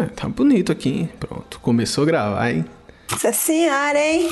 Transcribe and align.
É, 0.00 0.06
tá 0.06 0.26
bonito 0.26 0.72
aqui, 0.72 0.88
hein? 0.88 1.10
Pronto, 1.20 1.60
começou 1.60 2.04
a 2.04 2.06
gravar, 2.06 2.50
hein? 2.50 2.64
Nossa 3.10 3.30
senhora, 3.30 3.98
hein? 3.98 4.30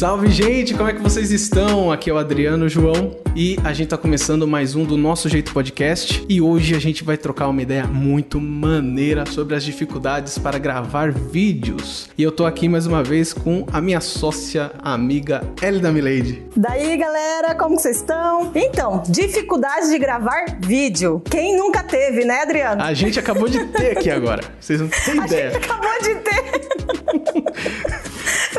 Salve, 0.00 0.28
gente! 0.28 0.72
Como 0.72 0.88
é 0.88 0.94
que 0.94 1.02
vocês 1.02 1.30
estão? 1.30 1.92
Aqui 1.92 2.08
é 2.08 2.12
o 2.14 2.16
Adriano 2.16 2.66
João 2.70 3.14
e 3.36 3.58
a 3.62 3.74
gente 3.74 3.88
tá 3.88 3.98
começando 3.98 4.48
mais 4.48 4.74
um 4.74 4.82
do 4.82 4.96
Nosso 4.96 5.28
Jeito 5.28 5.52
Podcast 5.52 6.24
e 6.26 6.40
hoje 6.40 6.74
a 6.74 6.78
gente 6.78 7.04
vai 7.04 7.18
trocar 7.18 7.48
uma 7.48 7.60
ideia 7.60 7.86
muito 7.86 8.40
maneira 8.40 9.26
sobre 9.26 9.54
as 9.54 9.62
dificuldades 9.62 10.38
para 10.38 10.58
gravar 10.58 11.12
vídeos. 11.12 12.08
E 12.16 12.22
eu 12.22 12.32
tô 12.32 12.46
aqui 12.46 12.66
mais 12.66 12.86
uma 12.86 13.04
vez 13.04 13.34
com 13.34 13.66
a 13.70 13.78
minha 13.78 14.00
sócia 14.00 14.72
amiga 14.78 15.42
Elida 15.60 15.92
Milady. 15.92 16.46
Daí, 16.56 16.96
galera, 16.96 17.54
como 17.54 17.78
vocês 17.78 17.98
estão? 17.98 18.52
Então, 18.54 19.02
dificuldades 19.06 19.90
de 19.90 19.98
gravar 19.98 20.46
vídeo. 20.60 21.20
Quem 21.30 21.58
nunca 21.58 21.82
teve, 21.82 22.24
né, 22.24 22.40
Adriano? 22.40 22.82
A 22.82 22.94
gente 22.94 23.18
acabou 23.18 23.50
de 23.50 23.62
ter 23.66 23.98
aqui 23.98 24.08
agora. 24.08 24.42
Vocês 24.58 24.80
não 24.80 24.88
têm 24.88 25.20
A 25.20 25.26
ideia. 25.26 25.50
gente 25.50 25.64
acabou 25.66 26.02
de 26.02 26.14
ter. 26.14 26.59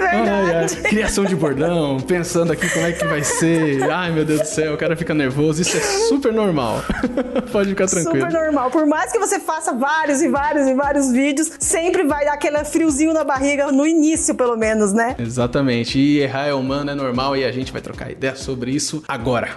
Ai, 0.01 0.29
ai, 0.29 0.45
Verdade. 0.45 0.75
criação 0.81 1.25
de 1.25 1.35
bordão, 1.35 1.99
pensando 1.99 2.51
aqui 2.51 2.67
como 2.69 2.85
é 2.85 2.91
que 2.91 3.05
vai 3.05 3.23
ser. 3.23 3.83
Ai, 3.89 4.11
meu 4.11 4.25
Deus 4.25 4.41
do 4.41 4.47
céu, 4.47 4.73
o 4.73 4.77
cara 4.77 4.95
fica 4.95 5.13
nervoso. 5.13 5.61
Isso 5.61 5.77
é 5.77 5.79
super 5.79 6.33
normal. 6.33 6.83
Pode 7.51 7.69
ficar 7.69 7.87
tranquilo. 7.87 8.25
Super 8.25 8.31
normal. 8.31 8.71
Por 8.71 8.85
mais 8.85 9.11
que 9.11 9.19
você 9.19 9.39
faça 9.39 9.73
vários 9.73 10.21
e 10.21 10.27
vários 10.27 10.67
e 10.67 10.73
vários 10.73 11.11
vídeos, 11.11 11.51
sempre 11.59 12.03
vai 12.03 12.25
dar 12.25 12.33
aquele 12.33 12.63
friozinho 12.65 13.13
na 13.13 13.23
barriga 13.23 13.71
no 13.71 13.85
início, 13.85 14.35
pelo 14.35 14.57
menos, 14.57 14.93
né? 14.93 15.15
Exatamente. 15.19 15.99
E 15.99 16.19
errar 16.19 16.47
é 16.47 16.53
humano, 16.53 16.91
é 16.91 16.95
normal 16.95 17.35
e 17.37 17.43
a 17.45 17.51
gente 17.51 17.71
vai 17.71 17.81
trocar 17.81 18.11
ideia 18.11 18.35
sobre 18.35 18.71
isso 18.71 19.03
agora. 19.07 19.49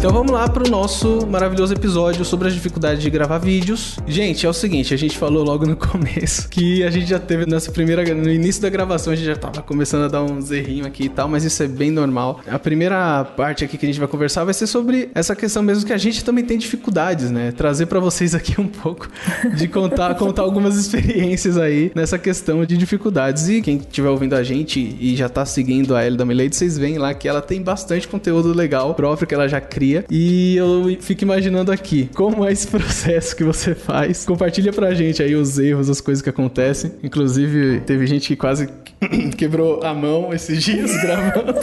Então 0.00 0.10
vamos 0.10 0.32
lá 0.32 0.48
pro 0.48 0.66
nosso 0.66 1.26
maravilhoso 1.26 1.74
episódio 1.74 2.24
sobre 2.24 2.48
as 2.48 2.54
dificuldades 2.54 3.02
de 3.02 3.10
gravar 3.10 3.36
vídeos. 3.36 3.98
Gente, 4.06 4.46
é 4.46 4.48
o 4.48 4.52
seguinte, 4.54 4.94
a 4.94 4.96
gente 4.96 5.18
falou 5.18 5.44
logo 5.44 5.66
no 5.66 5.76
começo 5.76 6.48
que 6.48 6.82
a 6.82 6.90
gente 6.90 7.04
já 7.04 7.18
teve 7.18 7.44
nessa 7.44 7.70
primeira 7.70 8.02
no 8.14 8.30
início 8.30 8.62
da 8.62 8.70
gravação 8.70 9.12
a 9.12 9.16
gente 9.16 9.26
já 9.26 9.36
tava 9.36 9.60
começando 9.60 10.04
a 10.04 10.08
dar 10.08 10.22
uns 10.22 10.50
errinhos 10.50 10.86
aqui 10.86 11.04
e 11.04 11.08
tal, 11.10 11.28
mas 11.28 11.44
isso 11.44 11.62
é 11.62 11.68
bem 11.68 11.90
normal. 11.90 12.40
A 12.48 12.58
primeira 12.58 13.26
parte 13.36 13.62
aqui 13.62 13.76
que 13.76 13.84
a 13.84 13.88
gente 13.88 13.98
vai 13.98 14.08
conversar 14.08 14.42
vai 14.42 14.54
ser 14.54 14.66
sobre 14.66 15.10
essa 15.14 15.36
questão 15.36 15.62
mesmo 15.62 15.84
que 15.84 15.92
a 15.92 15.98
gente 15.98 16.24
também 16.24 16.46
tem 16.46 16.56
dificuldades, 16.56 17.30
né? 17.30 17.52
Trazer 17.52 17.84
pra 17.84 18.00
vocês 18.00 18.34
aqui 18.34 18.58
um 18.58 18.68
pouco 18.68 19.06
de 19.54 19.68
contar 19.68 20.14
contar 20.14 20.40
algumas 20.40 20.78
experiências 20.78 21.58
aí 21.58 21.92
nessa 21.94 22.18
questão 22.18 22.64
de 22.64 22.74
dificuldades 22.78 23.50
e 23.50 23.60
quem 23.60 23.76
estiver 23.76 24.08
ouvindo 24.08 24.34
a 24.34 24.42
gente 24.42 24.96
e 24.98 25.14
já 25.14 25.28
tá 25.28 25.44
seguindo 25.44 25.94
a 25.94 26.06
Ellie 26.06 26.16
da 26.16 26.24
Milady, 26.24 26.56
vocês 26.56 26.78
veem 26.78 26.96
lá 26.96 27.12
que 27.12 27.28
ela 27.28 27.42
tem 27.42 27.60
bastante 27.60 28.08
conteúdo 28.08 28.54
legal 28.54 28.94
próprio 28.94 29.28
que 29.28 29.34
ela 29.34 29.46
já 29.46 29.60
cria 29.60 29.89
e 30.10 30.56
eu 30.56 30.96
fico 31.00 31.22
imaginando 31.24 31.72
aqui 31.72 32.08
como 32.14 32.46
é 32.46 32.52
esse 32.52 32.66
processo 32.68 33.34
que 33.34 33.44
você 33.44 33.74
faz. 33.74 34.24
Compartilha 34.24 34.72
pra 34.72 34.94
gente 34.94 35.22
aí 35.22 35.34
os 35.34 35.58
erros, 35.58 35.88
as 35.88 36.00
coisas 36.00 36.22
que 36.22 36.30
acontecem. 36.30 36.92
Inclusive, 37.02 37.80
teve 37.80 38.06
gente 38.06 38.28
que 38.28 38.36
quase 38.36 38.68
quebrou 39.36 39.82
a 39.82 39.94
mão 39.94 40.32
esses 40.32 40.62
dias 40.62 40.90
gravando. 41.02 41.54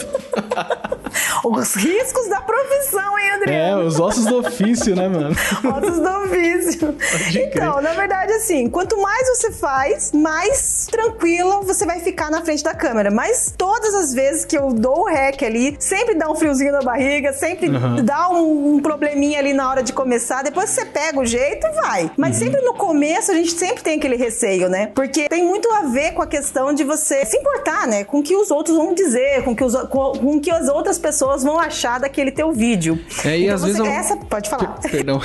Os 1.50 1.74
riscos 1.74 2.28
da 2.28 2.40
profissão, 2.40 3.18
hein, 3.18 3.26
É, 3.28 3.34
Adriano? 3.34 3.84
os 3.86 3.98
ossos 4.00 4.24
do 4.26 4.38
ofício, 4.38 4.94
né, 4.96 5.08
mano? 5.08 5.34
Ossos 5.76 5.98
do 5.98 6.08
ofício. 6.24 6.92
crer. 6.94 7.46
Então, 7.54 7.80
na 7.80 7.92
verdade, 7.92 8.32
assim, 8.32 8.68
quanto 8.68 9.00
mais 9.00 9.28
você 9.28 9.50
faz, 9.52 10.12
mais 10.12 10.86
tranquilo 10.90 11.62
você 11.62 11.86
vai 11.86 12.00
ficar 12.00 12.30
na 12.30 12.42
frente 12.44 12.62
da 12.62 12.74
câmera. 12.74 13.10
Mas 13.10 13.52
todas 13.56 13.94
as 13.94 14.12
vezes 14.12 14.44
que 14.44 14.56
eu 14.56 14.72
dou 14.72 15.02
o 15.02 15.06
rec 15.06 15.42
ali, 15.42 15.76
sempre 15.78 16.14
dá 16.14 16.30
um 16.30 16.34
friozinho 16.34 16.72
na 16.72 16.80
barriga, 16.80 17.32
sempre 17.32 17.68
Aham. 17.68 18.04
dá 18.04 18.28
um, 18.30 18.74
um 18.74 18.80
probleminha 18.80 19.38
ali 19.38 19.52
na 19.52 19.68
hora 19.70 19.82
de 19.82 19.92
começar. 19.92 20.42
Depois 20.42 20.70
você 20.70 20.84
pega 20.84 21.18
o 21.20 21.26
jeito, 21.26 21.66
vai. 21.82 22.10
Mas 22.16 22.38
Uhum. 22.38 22.44
sempre 22.46 22.60
no 22.62 22.74
começo 22.74 23.30
a 23.30 23.34
gente 23.34 23.52
sempre 23.52 23.82
tem 23.82 23.96
aquele 23.98 24.16
receio, 24.16 24.68
né? 24.68 24.90
Porque 24.94 25.28
tem 25.28 25.44
muito 25.44 25.70
a 25.72 25.82
ver 25.82 26.12
com 26.12 26.22
a 26.22 26.26
questão 26.26 26.72
de 26.72 26.84
você 26.84 27.24
se 27.24 27.36
importar, 27.36 27.86
né? 27.86 28.04
Com 28.04 28.18
o 28.18 28.22
que 28.22 28.36
os 28.36 28.50
outros 28.50 28.76
vão 28.76 28.94
dizer, 28.94 29.42
com 29.44 29.54
que, 29.56 29.64
os, 29.64 29.74
com, 29.88 30.12
com 30.12 30.36
o 30.36 30.40
que 30.40 30.50
as 30.50 30.68
outras 30.68 30.98
pessoas 30.98 31.37
vão 31.42 31.58
achar 31.58 31.98
daquele 32.00 32.30
teu 32.30 32.52
vídeo. 32.52 32.98
É, 33.24 33.38
e 33.38 33.42
então 33.44 33.54
às 33.54 33.60
você, 33.60 33.66
vezes 33.66 33.80
é 33.80 33.82
um- 33.82 33.86
essa 33.92 34.16
pode 34.16 34.48
falar. 34.50 34.68
Per- 34.80 34.90
Perdão. 34.98 35.20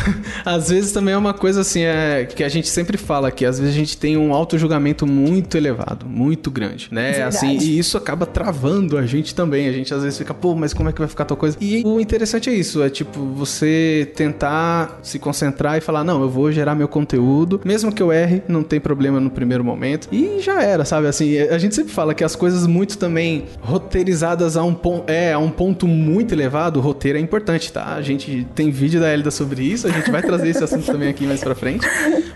Às 0.46 0.70
vezes 0.70 0.92
também 0.92 1.14
é 1.14 1.18
uma 1.18 1.34
coisa 1.34 1.62
assim, 1.62 1.82
é, 1.84 2.26
que 2.26 2.44
a 2.44 2.50
gente 2.50 2.68
sempre 2.70 2.98
fala 2.98 3.32
que 3.32 3.46
às 3.46 3.60
vezes 3.60 3.74
a 3.74 3.78
gente 3.78 3.98
tem 3.98 4.18
um 4.18 4.34
auto-julgamento 4.34 5.06
muito 5.08 5.58
elevado, 5.58 6.06
muito 6.06 6.50
grande, 6.52 6.88
né? 6.92 7.12
Verdade. 7.12 7.36
Assim, 7.36 7.58
e 7.58 7.78
isso 7.80 7.98
acaba 7.98 8.26
travando 8.26 8.98
a 8.98 9.06
gente 9.06 9.34
também. 9.36 9.68
A 9.68 9.72
gente 9.72 9.94
às 9.94 10.04
vezes 10.04 10.18
fica, 10.18 10.34
pô, 10.34 10.56
mas 10.56 10.74
como 10.74 10.90
é 10.90 10.94
que 10.94 11.00
vai 11.00 11.08
ficar 11.08 11.26
tal 11.26 11.38
coisa? 11.38 11.58
E 11.60 11.82
o 11.86 12.00
interessante 12.00 12.50
é 12.50 12.54
isso, 12.54 12.82
é 12.84 12.90
tipo, 12.90 13.20
você 13.34 14.12
tentar 14.16 15.00
se 15.04 15.20
concentrar 15.20 15.78
e 15.78 15.82
falar, 15.82 16.04
não, 16.04 16.22
eu 16.22 16.30
vou 16.30 16.52
gerar 16.52 16.76
meu 16.76 16.88
conteúdo, 16.88 17.62
mesmo 17.64 17.92
que 17.92 18.02
eu 18.02 18.12
erre, 18.12 18.42
não 18.48 18.64
tem 18.64 18.80
problema 18.80 19.20
no 19.20 19.30
primeiro 19.30 19.64
momento. 19.64 20.08
E 20.12 20.40
já 20.40 20.62
era, 20.62 20.86
sabe? 20.86 21.08
Assim, 21.08 21.38
a 21.40 21.58
gente 21.58 21.76
sempre 21.76 21.92
fala 21.92 22.14
que 22.14 22.24
as 22.24 22.36
coisas 22.36 22.66
muito 22.68 22.98
também 22.98 23.46
roteirizadas 23.62 24.56
a 24.58 24.64
um 24.64 24.74
ponto, 24.74 25.10
é, 25.10 25.34
a 25.34 25.40
um 25.40 25.50
ponto 25.50 25.88
muito 25.94 26.34
elevado, 26.34 26.80
o 26.80 26.82
roteiro 26.82 27.18
é 27.18 27.22
importante, 27.22 27.72
tá? 27.72 27.96
A 27.96 28.02
gente 28.02 28.46
tem 28.56 28.72
vídeo 28.72 29.00
da 29.00 29.14
Elida 29.14 29.32
sobre 29.32 29.64
isso, 29.64 29.88
a 29.88 29.92
gente 29.92 30.12
vai 30.12 30.22
trazer 30.22 30.50
esse 30.50 30.64
assunto 30.64 30.86
também 30.86 31.10
aqui 31.10 31.26
mais 31.26 31.42
pra 31.44 31.56
frente. 31.56 31.86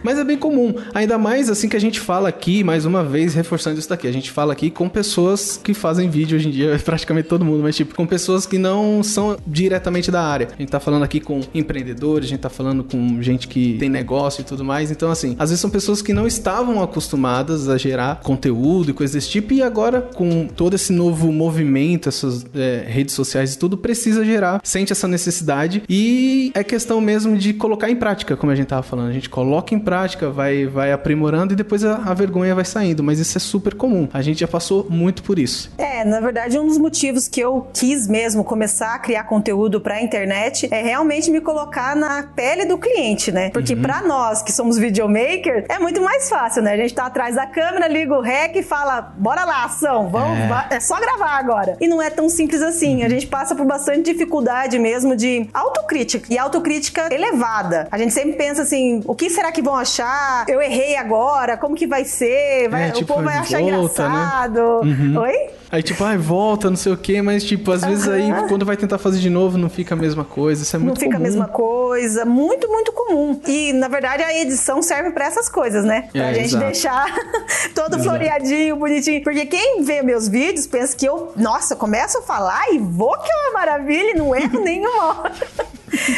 Mas 0.04 0.18
é 0.18 0.24
bem 0.24 0.38
comum, 0.38 0.76
ainda 0.94 1.18
mais 1.18 1.50
assim 1.50 1.68
que 1.68 1.76
a 1.76 1.80
gente 1.80 2.00
fala 2.00 2.30
aqui, 2.30 2.64
mais 2.64 2.86
uma 2.86 3.04
vez, 3.04 3.34
reforçando 3.34 3.80
isso 3.80 3.90
daqui, 3.90 4.08
a 4.08 4.12
gente 4.12 4.32
fala 4.32 4.54
aqui 4.54 4.70
com 4.70 4.88
pessoas 4.88 5.60
que 5.62 5.74
fazem 5.74 6.10
vídeo 6.10 6.38
hoje 6.38 6.48
em 6.48 6.52
dia, 6.52 6.80
praticamente 6.84 7.28
todo 7.28 7.44
mundo, 7.44 7.64
mas 7.64 7.76
tipo, 7.76 7.96
com 7.96 8.06
pessoas 8.06 8.46
que 8.46 8.58
não 8.58 9.02
são 9.04 9.38
diretamente 9.46 10.12
da 10.12 10.22
área. 10.22 10.48
A 10.54 10.62
gente 10.62 10.70
tá 10.70 10.80
falando 10.80 11.04
aqui 11.04 11.20
com 11.20 11.42
empreendedores, 11.54 12.28
a 12.28 12.30
gente 12.30 12.40
tá 12.40 12.50
falando 12.50 12.84
com 12.84 13.22
gente 13.22 13.48
que 13.48 13.78
tem 13.80 13.90
negócio 13.90 14.42
e 14.42 14.44
tudo 14.44 14.64
mais, 14.64 14.92
então 14.92 15.10
assim, 15.12 15.36
às 15.40 15.50
vezes 15.50 15.62
são 15.62 15.70
pessoas 15.70 16.02
que 16.02 16.14
não 16.14 16.28
estavam 16.28 16.82
acostumadas 16.82 17.70
a 17.70 17.78
gerar 17.78 18.22
conteúdo 18.22 18.92
e 18.92 18.94
coisas 18.94 19.16
desse 19.16 19.30
tipo, 19.30 19.54
e 19.54 19.62
agora 19.62 20.02
com 20.02 20.48
todo 20.48 20.74
esse 20.76 20.94
novo 20.94 21.32
movimento, 21.32 22.10
essas 22.10 22.46
é, 22.56 22.86
redes 22.88 23.14
sociais 23.16 23.47
e 23.56 23.60
tudo, 23.60 23.78
precisa 23.78 24.24
gerar, 24.26 24.60
sente 24.64 24.92
essa 24.92 25.08
necessidade 25.08 25.84
e 25.90 26.52
é 26.54 26.64
questão 26.64 27.00
mesmo 27.02 27.38
de 27.38 27.54
colocar 27.54 27.90
em 27.90 27.96
prática, 27.96 28.36
como 28.36 28.52
a 28.52 28.56
gente 28.56 28.68
tava 28.68 28.84
falando. 28.84 29.10
A 29.10 29.14
gente 29.14 29.30
coloca 29.30 29.74
em 29.74 29.80
prática, 29.80 30.30
vai, 30.30 30.66
vai 30.66 30.92
aprimorando 30.92 31.54
e 31.54 31.56
depois 31.56 31.84
a, 31.84 31.96
a 31.98 32.14
vergonha 32.14 32.54
vai 32.56 32.66
saindo, 32.66 33.04
mas 33.04 33.20
isso 33.20 33.38
é 33.38 33.42
super 33.42 33.74
comum. 33.76 34.08
A 34.14 34.22
gente 34.22 34.40
já 34.40 34.48
passou 34.48 34.88
muito 34.90 35.24
por 35.24 35.38
isso. 35.40 35.72
É, 35.78 36.04
na 36.04 36.20
verdade, 36.20 36.58
um 36.60 36.68
dos 36.68 36.78
motivos 36.78 37.28
que 37.28 37.40
eu 37.40 37.68
quis 37.74 38.08
mesmo 38.08 38.44
começar 38.44 38.94
a 38.96 39.00
criar 39.00 39.24
conteúdo 39.26 39.80
pra 39.82 40.02
internet 40.02 40.68
é 40.72 40.82
realmente 40.82 41.30
me 41.30 41.42
colocar 41.42 41.96
na 41.96 42.24
pele 42.24 42.66
do 42.66 42.78
cliente, 42.78 43.32
né? 43.32 43.50
Porque 43.50 43.76
pra 43.76 44.02
nós 44.02 44.42
que 44.42 44.52
somos 44.52 44.78
videomaker, 44.78 45.66
é 45.70 45.80
muito 45.80 46.02
mais 46.02 46.30
fácil, 46.30 46.62
né? 46.62 46.74
A 46.74 46.78
gente 46.78 46.94
tá 46.94 47.06
atrás 47.06 47.36
da 47.36 47.46
câmera, 47.46 47.88
liga 47.88 48.14
o 48.14 48.22
rec 48.22 48.56
e 48.56 48.64
fala: 48.64 49.14
bora 49.18 49.44
lá, 49.46 49.66
ação, 49.66 50.10
vamos, 50.10 50.38
É. 50.72 50.76
é 50.76 50.80
só 50.80 51.00
gravar 51.00 51.38
agora. 51.38 51.78
E 51.80 51.88
não 51.88 52.02
é 52.02 52.10
tão 52.10 52.30
simples 52.30 52.62
assim. 52.62 53.04
A 53.04 53.10
gente 53.10 53.28
passa 53.38 53.54
por 53.56 53.68
bastante 53.68 54.12
dificuldade 54.12 54.80
mesmo 54.80 55.16
de 55.16 55.48
autocrítica 55.54 56.26
e 56.34 56.40
autocrítica 56.40 57.08
elevada. 57.14 57.88
A 57.92 57.98
gente 57.98 58.12
sempre 58.12 58.34
pensa 58.34 58.64
assim: 58.64 59.04
o 59.06 59.14
que 59.14 59.30
será 59.30 59.52
que 59.52 59.62
vão 59.62 59.76
achar? 59.76 60.44
Eu 60.48 60.60
errei 60.60 60.96
agora, 60.98 61.56
como 61.56 61.76
que 61.76 61.86
vai 61.86 62.04
ser? 62.04 62.68
Vai- 62.68 62.86
É, 62.86 62.90
o 62.90 62.94
tipo, 62.94 63.14
povo 63.14 63.24
vai 63.24 63.38
achar 63.38 63.60
volta, 63.62 64.10
né? 64.10 64.16
engraçado. 64.16 64.82
Oi? 65.22 65.50
Aí, 65.70 65.84
tipo, 65.84 66.02
ai, 66.04 66.18
volta, 66.18 66.70
não 66.70 66.78
sei 66.78 66.94
o 66.94 66.98
quê, 66.98 67.22
mas, 67.22 67.44
tipo, 67.44 67.72
às 67.72 67.84
vezes 67.84 68.08
aí, 68.08 68.30
quando 68.48 68.66
vai 68.66 68.78
tentar 68.78 68.98
fazer 68.98 69.20
de 69.20 69.30
novo, 69.30 69.58
não 69.58 69.70
fica 69.70 69.96
a 69.96 69.98
mesma 69.98 70.24
coisa. 70.24 70.64
Isso 70.64 70.76
é 70.76 70.80
muito 70.80 70.94
não 70.96 71.00
fica 71.00 71.12
comum. 71.14 71.26
a 71.26 71.28
mesma 71.28 71.48
coisa, 71.48 72.24
muito, 72.26 72.68
muito 72.70 72.92
comum. 72.94 73.40
E 73.46 73.74
na 73.74 73.88
verdade 73.88 74.24
a 74.24 74.34
edição 74.42 74.82
serve 74.82 75.12
pra 75.12 75.26
essas 75.26 75.50
coisas, 75.50 75.84
né? 75.84 76.08
Pra 76.12 76.30
É, 76.32 76.34
gente 76.36 76.46
exato. 76.48 76.66
deixar 76.66 77.06
todo 77.76 77.96
Exato. 77.96 78.04
floreadinho, 78.04 78.76
bonitinho. 78.78 79.22
Porque 79.24 79.46
quem 79.46 79.84
vê 79.84 80.02
meus 80.02 80.28
vídeos 80.28 80.66
pensa 80.68 80.96
que 80.96 81.06
eu, 81.06 81.34
nossa, 81.36 81.76
começo 81.76 82.20
a 82.20 82.22
falar 82.22 82.64
e 82.74 82.78
vou 82.80 83.18
que 83.18 83.30
é 83.30 83.36
uma 83.50 83.54
maravilha 83.60 84.12
e 84.12 84.14
não 84.16 84.34
erro 84.36 84.62
nenhuma 84.62 85.06
hora. 85.22 85.34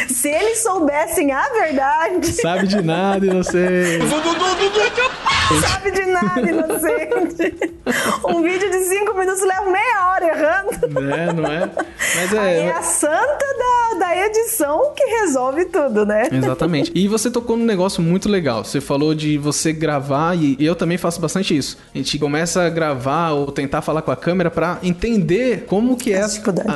Se 0.09 0.27
eles 0.27 0.59
soubessem 0.63 1.31
a 1.31 1.47
verdade, 1.49 2.33
Sabe 2.33 2.67
de 2.67 2.81
nada 2.81 3.23
e 3.25 3.29
não 3.29 3.43
sei. 5.49 5.69
sabe 5.69 5.91
de 5.91 6.05
nada, 6.05 6.41
inocente. 6.41 7.79
Um 8.23 8.43
vídeo 8.43 8.69
de 8.69 8.83
cinco 8.83 9.17
minutos 9.17 9.41
leva 9.41 9.65
meia 9.71 10.11
hora 10.11 10.25
errando. 10.27 11.01
né, 11.01 11.33
não 11.33 11.45
é? 11.51 11.71
Mas 12.15 12.33
é 12.33 12.67
é. 12.67 12.71
a 12.71 12.83
santa 12.83 13.45
da, 13.57 13.97
da 13.97 14.09
da 14.09 14.25
edição 14.25 14.91
que 14.95 15.03
resolve 15.03 15.65
tudo, 15.65 16.05
né? 16.05 16.27
Exatamente. 16.31 16.91
E 16.95 17.07
você 17.07 17.29
tocou 17.29 17.55
num 17.55 17.65
negócio 17.65 18.01
muito 18.01 18.27
legal. 18.27 18.63
Você 18.63 18.81
falou 18.81 19.13
de 19.13 19.37
você 19.37 19.71
gravar 19.71 20.35
e 20.35 20.57
eu 20.59 20.75
também 20.75 20.97
faço 20.97 21.21
bastante 21.21 21.55
isso. 21.55 21.77
A 21.93 21.97
gente 21.97 22.17
começa 22.17 22.63
a 22.63 22.69
gravar 22.69 23.31
ou 23.31 23.51
tentar 23.51 23.81
falar 23.81 24.01
com 24.01 24.11
a 24.11 24.15
câmera 24.15 24.49
para 24.49 24.79
entender 24.81 25.65
como 25.67 25.95
que 25.95 26.13
é 26.13 26.21
a, 26.21 26.27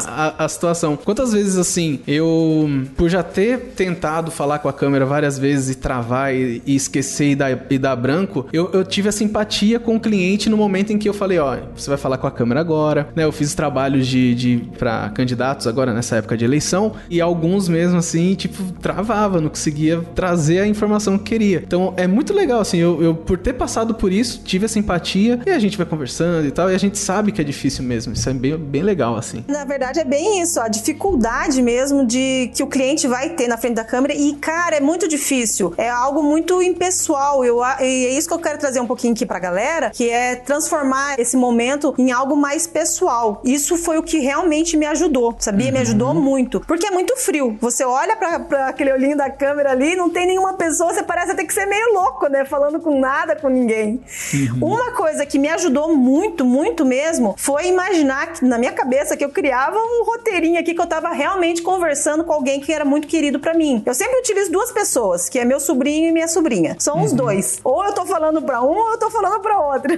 a, 0.07 0.45
a, 0.45 0.49
situação. 0.49 0.95
Quantas 0.95 1.33
vezes 1.33 1.57
assim, 1.57 1.99
eu 2.07 2.69
por 2.95 3.09
já 3.09 3.23
ter 3.23 3.73
tentado 3.75 4.29
falar 4.29 4.59
com 4.59 4.69
a 4.69 4.73
câmera 4.73 5.05
várias 5.05 5.39
vezes 5.39 5.75
e 5.75 5.75
travar 5.75 6.33
e, 6.33 6.61
e 6.65 6.75
esquecer 6.75 7.31
e 7.31 7.35
dar, 7.35 7.65
e 7.69 7.77
dar 7.77 7.95
branco, 7.95 8.47
eu, 8.53 8.62
eu 8.71 8.85
tive 8.85 9.09
a 9.09 9.11
simpatia 9.11 9.79
com 9.79 9.95
o 9.95 9.99
cliente 9.99 10.49
no 10.49 10.57
momento 10.57 10.93
em 10.93 10.97
que 10.97 11.07
eu 11.07 11.13
falei, 11.13 11.39
ó, 11.39 11.57
você 11.75 11.89
vai 11.89 11.97
falar 11.97 12.17
com 12.17 12.27
a 12.27 12.31
câmera 12.31 12.59
agora, 12.59 13.09
né? 13.15 13.23
Eu 13.23 13.31
fiz 13.31 13.53
trabalhos 13.53 14.07
de, 14.07 14.35
de 14.35 14.69
para 14.77 15.09
candidatos 15.09 15.67
agora 15.67 15.93
nessa 15.93 16.17
época 16.17 16.37
de 16.37 16.45
eleição 16.45 16.93
e 17.09 17.19
alguns 17.21 17.67
mesmo 17.67 17.97
assim, 17.97 18.33
tipo, 18.35 18.71
travava, 18.73 19.41
não 19.41 19.49
conseguia 19.49 20.01
trazer 20.15 20.59
a 20.59 20.67
informação 20.67 21.17
que 21.17 21.23
queria. 21.25 21.63
Então 21.65 21.93
é 21.97 22.07
muito 22.07 22.33
legal, 22.33 22.59
assim, 22.61 22.77
eu, 22.77 23.01
eu 23.01 23.15
por 23.15 23.37
ter 23.37 23.53
passado 23.53 23.93
por 23.95 24.11
isso, 24.11 24.41
tive 24.43 24.65
a 24.65 24.69
simpatia 24.69 25.39
e 25.45 25.49
a 25.49 25.59
gente 25.59 25.77
vai 25.77 25.85
conversando 25.85 26.47
e 26.47 26.51
tal, 26.51 26.69
e 26.71 26.75
a 26.75 26.77
gente 26.77 26.97
sabe 26.97 27.31
que 27.31 27.41
é 27.41 27.43
difícil 27.43 27.83
mesmo. 27.83 28.13
Isso 28.13 28.29
é 28.29 28.33
bem, 28.33 28.57
bem 28.57 28.83
legal, 28.83 29.15
assim. 29.15 29.43
Na 29.47 29.65
verdade, 29.65 29.99
é 29.99 30.05
bem 30.05 30.41
isso, 30.41 30.59
a 30.59 30.67
dificuldade 30.67 31.61
mesmo 31.61 32.05
de 32.05 32.51
que 32.55 32.63
o 32.63 32.67
cliente 32.67 33.07
vai 33.07 33.29
ter 33.29 33.47
na 33.47 33.57
frente 33.57 33.75
da 33.75 33.83
câmera. 33.83 34.13
E, 34.13 34.33
cara, 34.35 34.75
é 34.75 34.79
muito 34.79 35.07
difícil. 35.07 35.73
É 35.77 35.89
algo 35.89 36.21
muito 36.21 36.61
impessoal. 36.61 37.43
Eu, 37.43 37.61
e 37.81 38.05
é 38.05 38.17
isso 38.17 38.27
que 38.27 38.33
eu 38.33 38.39
quero 38.39 38.52
trazer 38.57 38.79
um 38.79 38.87
pouquinho 38.87 39.13
aqui 39.13 39.25
pra 39.25 39.39
galera, 39.39 39.89
que 39.89 40.09
é 40.09 40.35
transformar 40.35 41.19
esse 41.19 41.35
momento 41.37 41.93
em 41.97 42.11
algo 42.11 42.35
mais 42.35 42.67
pessoal. 42.67 43.41
Isso 43.43 43.77
foi 43.77 43.97
o 43.97 44.03
que 44.03 44.19
realmente 44.19 44.77
me 44.77 44.85
ajudou, 44.85 45.35
sabia? 45.39 45.67
Uhum. 45.67 45.73
Me 45.73 45.79
ajudou 45.79 46.13
muito. 46.13 46.59
Porque 46.61 46.87
é 46.87 46.91
muito 46.91 47.15
frio. 47.17 47.57
Você 47.61 47.83
olha 47.83 48.15
para 48.15 48.67
aquele 48.67 48.91
olhinho 48.91 49.17
da 49.17 49.29
câmera 49.29 49.71
ali, 49.71 49.95
não 49.95 50.09
tem 50.09 50.25
nenhuma 50.25 50.53
pessoa, 50.53 50.93
você 50.93 51.03
parece 51.03 51.35
ter 51.35 51.45
que 51.45 51.53
ser 51.53 51.65
meio 51.65 51.93
louco, 51.93 52.27
né? 52.27 52.45
Falando 52.45 52.79
com 52.79 52.99
nada, 52.99 53.35
com 53.35 53.49
ninguém. 53.49 54.01
Uhum. 54.33 54.73
Uma 54.73 54.91
coisa 54.91 55.25
que 55.25 55.39
me 55.39 55.49
ajudou 55.49 55.95
muito, 55.95 56.45
muito 56.45 56.85
mesmo, 56.85 57.35
foi 57.37 57.67
imaginar 57.67 58.33
que, 58.33 58.45
na 58.45 58.57
minha 58.57 58.71
cabeça 58.71 59.17
que 59.17 59.23
eu 59.23 59.29
criava 59.29 59.77
um 59.77 60.03
roteirinho 60.05 60.59
aqui 60.59 60.73
que 60.73 60.81
eu 60.81 60.87
tava 60.87 61.09
realmente 61.09 61.61
conversando 61.61 62.23
com 62.23 62.33
alguém 62.33 62.59
que 62.59 62.71
era 62.71 62.85
muito 62.85 63.07
querido 63.07 63.39
para 63.39 63.53
mim. 63.53 63.81
Eu 63.85 63.93
sempre 63.93 64.19
utilizo 64.19 64.51
duas 64.51 64.71
pessoas, 64.71 65.29
que 65.29 65.39
é 65.39 65.45
meu 65.45 65.59
sobrinho 65.59 66.09
e 66.09 66.11
minha 66.11 66.27
sobrinha. 66.27 66.75
São 66.79 66.97
uhum. 66.97 67.03
os 67.03 67.13
dois. 67.13 67.59
Ou 67.63 67.83
eu 67.83 67.93
tô 67.93 68.05
falando 68.05 68.41
para 68.43 68.61
um 68.61 68.75
ou 68.75 68.91
eu 68.91 68.99
tô 68.99 69.09
falando 69.09 69.41
para 69.41 69.59
outro. 69.59 69.93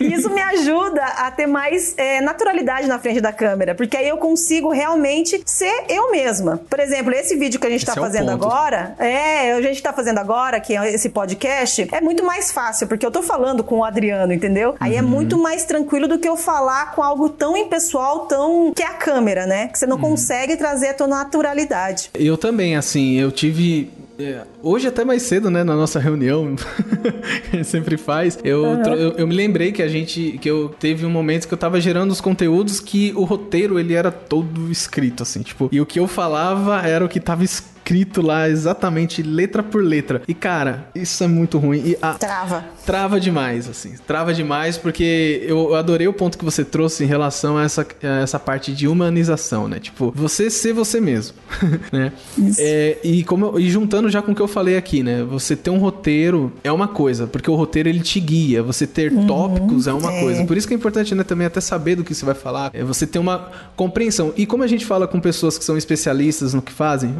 e 0.00 0.12
isso 0.12 0.30
me 0.30 0.40
ajuda 0.40 1.02
a 1.04 1.30
ter 1.30 1.46
mais 1.46 1.94
é, 1.96 2.20
naturalidade 2.20 2.86
na 2.86 2.98
frente 2.98 3.20
da 3.20 3.32
câmera, 3.32 3.74
porque 3.74 3.96
aí 3.96 4.08
eu 4.08 4.16
consigo 4.16 4.70
realmente 4.70 5.42
ser 5.46 5.84
eu 5.88 6.10
mesma. 6.10 6.60
Por 6.68 6.80
exemplo, 6.80 7.12
esse 7.12 7.36
vídeo 7.36 7.60
que 7.60 7.66
a 7.66 7.70
gente 7.70 7.84
esse 7.84 7.94
tá 7.94 8.00
é 8.00 8.02
fazendo 8.02 8.30
agora, 8.30 8.94
é, 8.98 9.52
a 9.52 9.62
gente 9.62 9.82
tá 9.82 9.92
fazendo 9.92 10.18
agora, 10.18 10.60
que 10.60 10.76
é 10.76 10.92
esse 10.92 11.08
podcast, 11.08 11.88
é 11.92 12.00
muito 12.00 12.24
mais 12.24 12.52
fácil, 12.52 12.86
porque 12.86 13.04
eu 13.04 13.10
tô 13.10 13.22
falando 13.22 13.64
com 13.64 13.78
o 13.78 13.84
Adriano, 13.84 14.32
entendeu? 14.32 14.74
Aí 14.80 14.96
é 14.96 15.02
uhum. 15.02 15.08
muito 15.08 15.38
mais 15.38 15.64
tranquilo 15.64 16.08
do 16.08 16.18
que 16.18 16.28
eu 16.28 16.36
falar 16.36 16.92
com 16.94 17.02
algo 17.02 17.28
tão 17.28 17.56
impessoal, 17.56 18.20
tão. 18.26 18.72
que 18.74 18.82
é 18.82 18.86
a 18.86 18.94
câmera, 18.94 19.46
né? 19.46 19.68
Que 19.68 19.78
você 19.78 19.86
não 19.86 19.96
uhum. 19.96 20.02
consegue 20.02 20.56
trazer 20.56 20.88
a 20.88 20.94
tua 20.94 21.06
naturalidade. 21.06 22.10
Eu 22.14 22.36
também, 22.36 22.76
assim, 22.76 23.18
eu 23.18 23.30
tive 23.30 23.90
é, 24.18 24.42
hoje 24.62 24.86
até 24.86 25.04
mais 25.04 25.22
cedo, 25.22 25.50
né, 25.50 25.64
na 25.64 25.74
nossa 25.74 25.98
reunião, 25.98 26.54
que 26.54 27.48
a 27.52 27.56
gente 27.56 27.66
sempre 27.66 27.96
faz, 27.96 28.38
eu, 28.44 28.62
uhum. 28.62 28.82
eu, 28.94 29.12
eu, 29.12 29.26
me 29.26 29.34
lembrei 29.34 29.72
que 29.72 29.82
a 29.82 29.88
gente, 29.88 30.38
que 30.40 30.48
eu 30.48 30.68
teve 30.68 31.06
um 31.06 31.10
momento 31.10 31.48
que 31.48 31.54
eu 31.54 31.58
tava 31.58 31.80
gerando 31.80 32.10
os 32.10 32.20
conteúdos 32.20 32.80
que 32.80 33.12
o 33.16 33.24
roteiro, 33.24 33.78
ele 33.78 33.94
era 33.94 34.10
todo 34.10 34.70
escrito, 34.70 35.22
assim, 35.22 35.42
tipo, 35.42 35.68
e 35.72 35.80
o 35.80 35.86
que 35.86 35.98
eu 35.98 36.06
falava 36.06 36.86
era 36.86 37.04
o 37.04 37.08
que 37.08 37.20
tava 37.20 37.44
escrito 37.44 37.71
escrito 37.82 38.22
lá 38.22 38.48
exatamente 38.48 39.22
letra 39.22 39.62
por 39.62 39.82
letra. 39.82 40.22
E 40.26 40.34
cara, 40.34 40.88
isso 40.94 41.22
é 41.22 41.26
muito 41.26 41.58
ruim. 41.58 41.82
E, 41.84 41.98
a, 42.00 42.14
trava. 42.14 42.64
Trava 42.86 43.20
demais, 43.20 43.68
assim. 43.68 43.94
Trava 44.06 44.32
demais 44.32 44.78
porque 44.78 45.42
eu 45.46 45.74
adorei 45.74 46.06
o 46.06 46.12
ponto 46.12 46.38
que 46.38 46.44
você 46.44 46.64
trouxe 46.64 47.04
em 47.04 47.06
relação 47.06 47.58
a 47.58 47.64
essa, 47.64 47.86
a 48.02 48.22
essa 48.22 48.38
parte 48.38 48.72
de 48.72 48.86
humanização, 48.88 49.68
né? 49.68 49.78
Tipo, 49.78 50.12
você 50.14 50.48
ser 50.48 50.72
você 50.72 51.00
mesmo, 51.00 51.36
né? 51.92 52.12
É, 52.58 52.98
e, 53.02 53.24
como 53.24 53.46
eu, 53.46 53.60
e 53.60 53.70
juntando 53.70 54.08
já 54.08 54.22
com 54.22 54.32
o 54.32 54.34
que 54.34 54.42
eu 54.42 54.48
falei 54.48 54.76
aqui, 54.76 55.02
né? 55.02 55.22
Você 55.24 55.56
ter 55.56 55.70
um 55.70 55.78
roteiro 55.78 56.52
é 56.62 56.70
uma 56.70 56.88
coisa, 56.88 57.26
porque 57.26 57.50
o 57.50 57.54
roteiro 57.54 57.88
ele 57.88 58.00
te 58.00 58.20
guia. 58.20 58.62
Você 58.62 58.86
ter 58.86 59.12
uhum, 59.12 59.26
tópicos 59.26 59.86
é 59.86 59.92
uma 59.92 60.12
é. 60.12 60.20
coisa. 60.20 60.44
Por 60.44 60.56
isso 60.56 60.68
que 60.68 60.74
é 60.74 60.76
importante, 60.76 61.14
né, 61.14 61.24
também 61.24 61.46
até 61.46 61.60
saber 61.60 61.96
do 61.96 62.04
que 62.04 62.14
você 62.14 62.24
vai 62.24 62.34
falar. 62.34 62.70
É 62.72 62.84
você 62.84 63.06
ter 63.06 63.18
uma 63.18 63.50
compreensão. 63.76 64.32
E 64.36 64.46
como 64.46 64.62
a 64.62 64.66
gente 64.66 64.86
fala 64.86 65.06
com 65.06 65.20
pessoas 65.20 65.58
que 65.58 65.64
são 65.64 65.76
especialistas 65.76 66.54
no 66.54 66.62
que 66.62 66.72
fazem, 66.72 67.14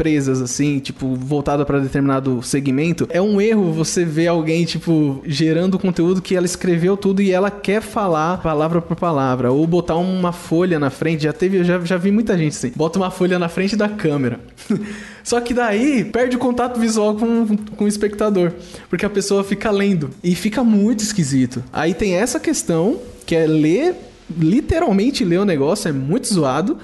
empresas 0.00 0.40
assim, 0.40 0.78
tipo, 0.78 1.14
voltada 1.14 1.64
para 1.66 1.78
determinado 1.78 2.42
segmento, 2.42 3.06
é 3.10 3.20
um 3.20 3.38
erro 3.38 3.70
você 3.70 4.02
ver 4.02 4.28
alguém, 4.28 4.64
tipo, 4.64 5.22
gerando 5.26 5.78
conteúdo 5.78 6.22
que 6.22 6.34
ela 6.34 6.46
escreveu 6.46 6.96
tudo 6.96 7.20
e 7.20 7.30
ela 7.30 7.50
quer 7.50 7.82
falar 7.82 8.38
palavra 8.38 8.80
por 8.80 8.96
palavra, 8.96 9.52
ou 9.52 9.66
botar 9.66 9.96
uma 9.96 10.32
folha 10.32 10.78
na 10.78 10.88
frente. 10.88 11.24
Já 11.24 11.34
teve, 11.34 11.58
eu 11.58 11.64
já, 11.64 11.78
já 11.80 11.98
vi 11.98 12.10
muita 12.10 12.36
gente 12.38 12.56
assim, 12.56 12.72
bota 12.74 12.98
uma 12.98 13.10
folha 13.10 13.38
na 13.38 13.48
frente 13.50 13.76
da 13.76 13.90
câmera. 13.90 14.40
Só 15.22 15.38
que 15.38 15.52
daí 15.52 16.02
perde 16.02 16.34
o 16.34 16.38
contato 16.38 16.80
visual 16.80 17.14
com, 17.14 17.56
com 17.76 17.84
o 17.84 17.88
espectador, 17.88 18.52
porque 18.88 19.04
a 19.04 19.10
pessoa 19.10 19.44
fica 19.44 19.70
lendo 19.70 20.08
e 20.24 20.34
fica 20.34 20.64
muito 20.64 21.00
esquisito. 21.00 21.62
Aí 21.70 21.92
tem 21.92 22.14
essa 22.14 22.40
questão 22.40 22.98
que 23.26 23.36
é 23.36 23.46
ler, 23.46 23.94
literalmente 24.34 25.26
ler 25.26 25.40
o 25.40 25.44
negócio, 25.44 25.88
é 25.88 25.92
muito 25.92 26.32
zoado. 26.32 26.78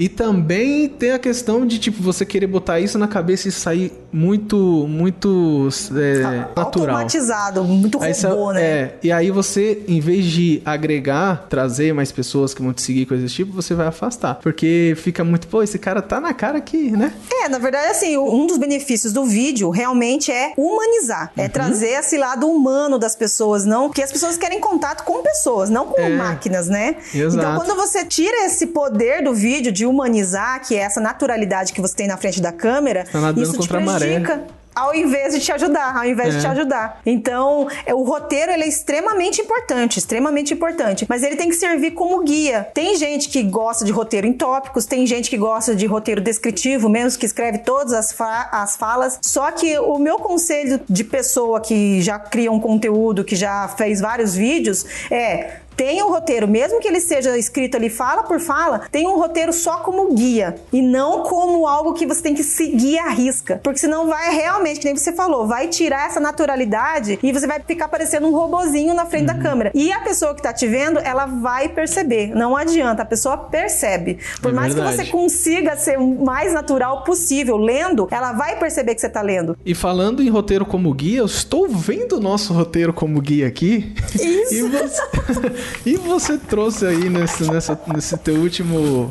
E 0.00 0.08
também 0.08 0.88
tem 0.88 1.12
a 1.12 1.18
questão 1.18 1.66
de, 1.66 1.78
tipo, 1.78 2.02
você 2.02 2.24
querer 2.24 2.46
botar 2.46 2.80
isso 2.80 2.98
na 2.98 3.06
cabeça 3.06 3.48
e 3.48 3.52
sair 3.52 3.92
muito, 4.10 4.56
muito 4.88 5.68
é, 5.94 6.22
natural. 6.56 6.96
Automatizado, 6.96 7.62
muito 7.64 7.98
robô, 7.98 8.52
né? 8.54 8.62
É, 8.62 8.94
e 9.02 9.12
aí 9.12 9.30
você, 9.30 9.82
em 9.86 10.00
vez 10.00 10.24
de 10.24 10.62
agregar, 10.64 11.46
trazer 11.50 11.92
mais 11.92 12.10
pessoas 12.10 12.54
que 12.54 12.62
vão 12.62 12.72
te 12.72 12.80
seguir, 12.80 13.04
coisas 13.04 13.24
desse 13.24 13.34
tipo, 13.34 13.52
você 13.52 13.74
vai 13.74 13.88
afastar. 13.88 14.36
Porque 14.36 14.94
fica 14.96 15.22
muito, 15.22 15.46
pô, 15.48 15.62
esse 15.62 15.78
cara 15.78 16.00
tá 16.00 16.18
na 16.18 16.32
cara 16.32 16.56
aqui, 16.56 16.90
né? 16.90 17.12
É, 17.30 17.48
na 17.50 17.58
verdade, 17.58 17.88
assim, 17.88 18.16
um 18.16 18.46
dos 18.46 18.56
benefícios 18.56 19.12
do 19.12 19.26
vídeo 19.26 19.68
realmente 19.68 20.32
é 20.32 20.54
humanizar. 20.56 21.30
É 21.36 21.42
uhum. 21.42 21.48
trazer 21.50 21.90
esse 21.90 22.16
lado 22.16 22.46
humano 22.46 22.98
das 22.98 23.14
pessoas, 23.14 23.66
não... 23.66 23.88
Porque 23.88 24.02
as 24.02 24.10
pessoas 24.10 24.38
querem 24.38 24.60
contato 24.60 25.04
com 25.04 25.22
pessoas, 25.22 25.68
não 25.68 25.88
com 25.88 26.00
é, 26.00 26.08
máquinas, 26.08 26.68
né? 26.68 26.96
Exato. 27.14 27.36
Então, 27.36 27.56
quando 27.56 27.76
você 27.76 28.02
tira 28.06 28.46
esse 28.46 28.68
poder 28.68 29.22
do 29.22 29.34
vídeo 29.34 29.70
de 29.70 29.89
humanizar, 29.90 30.66
que 30.66 30.74
é 30.74 30.80
essa 30.80 31.00
naturalidade 31.00 31.72
que 31.72 31.80
você 31.80 31.94
tem 31.94 32.06
na 32.06 32.16
frente 32.16 32.40
da 32.40 32.52
câmera, 32.52 33.04
tá 33.04 33.32
isso 33.36 33.58
te 33.58 33.68
prejudica 33.68 34.46
ao 34.74 34.94
invés 34.94 35.34
de 35.34 35.40
te 35.40 35.52
ajudar, 35.52 35.96
ao 35.96 36.04
invés 36.04 36.34
é. 36.34 36.36
de 36.36 36.40
te 36.42 36.46
ajudar. 36.46 37.00
Então, 37.04 37.68
é, 37.84 37.94
o 37.94 38.02
roteiro 38.02 38.52
ele 38.52 38.64
é 38.64 38.68
extremamente 38.68 39.40
importante, 39.40 39.98
extremamente 39.98 40.54
importante, 40.54 41.06
mas 41.08 41.22
ele 41.22 41.36
tem 41.36 41.48
que 41.48 41.56
servir 41.56 41.92
como 41.92 42.22
guia. 42.22 42.66
Tem 42.72 42.96
gente 42.96 43.28
que 43.28 43.42
gosta 43.42 43.84
de 43.84 43.92
roteiro 43.92 44.26
em 44.26 44.32
tópicos, 44.32 44.86
tem 44.86 45.06
gente 45.06 45.28
que 45.28 45.36
gosta 45.36 45.74
de 45.74 45.86
roteiro 45.86 46.20
descritivo, 46.20 46.88
mesmo 46.88 47.18
que 47.18 47.26
escreve 47.26 47.58
todas 47.58 47.92
as, 47.92 48.12
fa 48.12 48.48
as 48.52 48.76
falas. 48.76 49.18
Só 49.22 49.50
que 49.50 49.78
o 49.78 49.98
meu 49.98 50.18
conselho 50.18 50.80
de 50.88 51.04
pessoa 51.04 51.60
que 51.60 52.00
já 52.00 52.18
cria 52.18 52.50
um 52.50 52.60
conteúdo, 52.60 53.24
que 53.24 53.36
já 53.36 53.68
fez 53.68 54.00
vários 54.00 54.34
vídeos, 54.34 54.86
é 55.10 55.60
tem 55.80 56.02
um 56.02 56.10
roteiro, 56.10 56.46
mesmo 56.46 56.78
que 56.78 56.86
ele 56.86 57.00
seja 57.00 57.38
escrito 57.38 57.74
ali 57.74 57.88
fala 57.88 58.22
por 58.22 58.38
fala, 58.38 58.82
tem 58.92 59.08
um 59.08 59.16
roteiro 59.16 59.50
só 59.50 59.78
como 59.78 60.12
guia 60.12 60.56
e 60.70 60.82
não 60.82 61.22
como 61.22 61.66
algo 61.66 61.94
que 61.94 62.04
você 62.04 62.20
tem 62.20 62.34
que 62.34 62.44
seguir 62.44 62.98
à 62.98 63.08
risca. 63.08 63.58
Porque 63.64 63.78
senão 63.78 64.06
vai 64.06 64.28
realmente, 64.34 64.78
que 64.78 64.84
nem 64.84 64.94
você 64.94 65.10
falou, 65.10 65.46
vai 65.46 65.68
tirar 65.68 66.06
essa 66.06 66.20
naturalidade 66.20 67.18
e 67.22 67.32
você 67.32 67.46
vai 67.46 67.60
ficar 67.60 67.88
parecendo 67.88 68.26
um 68.26 68.30
robozinho 68.30 68.92
na 68.92 69.06
frente 69.06 69.30
uhum. 69.30 69.38
da 69.38 69.42
câmera. 69.42 69.70
E 69.74 69.90
a 69.90 70.00
pessoa 70.00 70.34
que 70.34 70.42
tá 70.42 70.52
te 70.52 70.66
vendo, 70.66 70.98
ela 70.98 71.24
vai 71.24 71.70
perceber. 71.70 72.26
Não 72.34 72.54
adianta, 72.58 73.00
a 73.00 73.06
pessoa 73.06 73.38
percebe. 73.38 74.18
Por 74.42 74.50
é 74.50 74.54
mais 74.54 74.74
verdade. 74.74 74.98
que 74.98 75.04
você 75.06 75.10
consiga 75.10 75.78
ser 75.78 75.98
o 75.98 76.22
mais 76.22 76.52
natural 76.52 77.04
possível 77.04 77.56
lendo, 77.56 78.06
ela 78.10 78.34
vai 78.34 78.58
perceber 78.58 78.94
que 78.94 79.00
você 79.00 79.08
tá 79.08 79.22
lendo. 79.22 79.56
E 79.64 79.74
falando 79.74 80.22
em 80.22 80.28
roteiro 80.28 80.66
como 80.66 80.92
guia, 80.92 81.20
eu 81.20 81.26
estou 81.26 81.66
vendo 81.66 82.18
o 82.18 82.20
nosso 82.20 82.52
roteiro 82.52 82.92
como 82.92 83.18
guia 83.18 83.46
aqui. 83.46 83.94
Isso. 84.14 84.50
E 84.50 84.62
você... 84.62 85.69
E 85.84 85.96
você 85.96 86.36
trouxe 86.36 86.86
aí 86.86 87.08
nesse, 87.08 87.50
nessa, 87.50 87.78
nesse 87.86 88.16
teu 88.18 88.34
último 88.34 89.10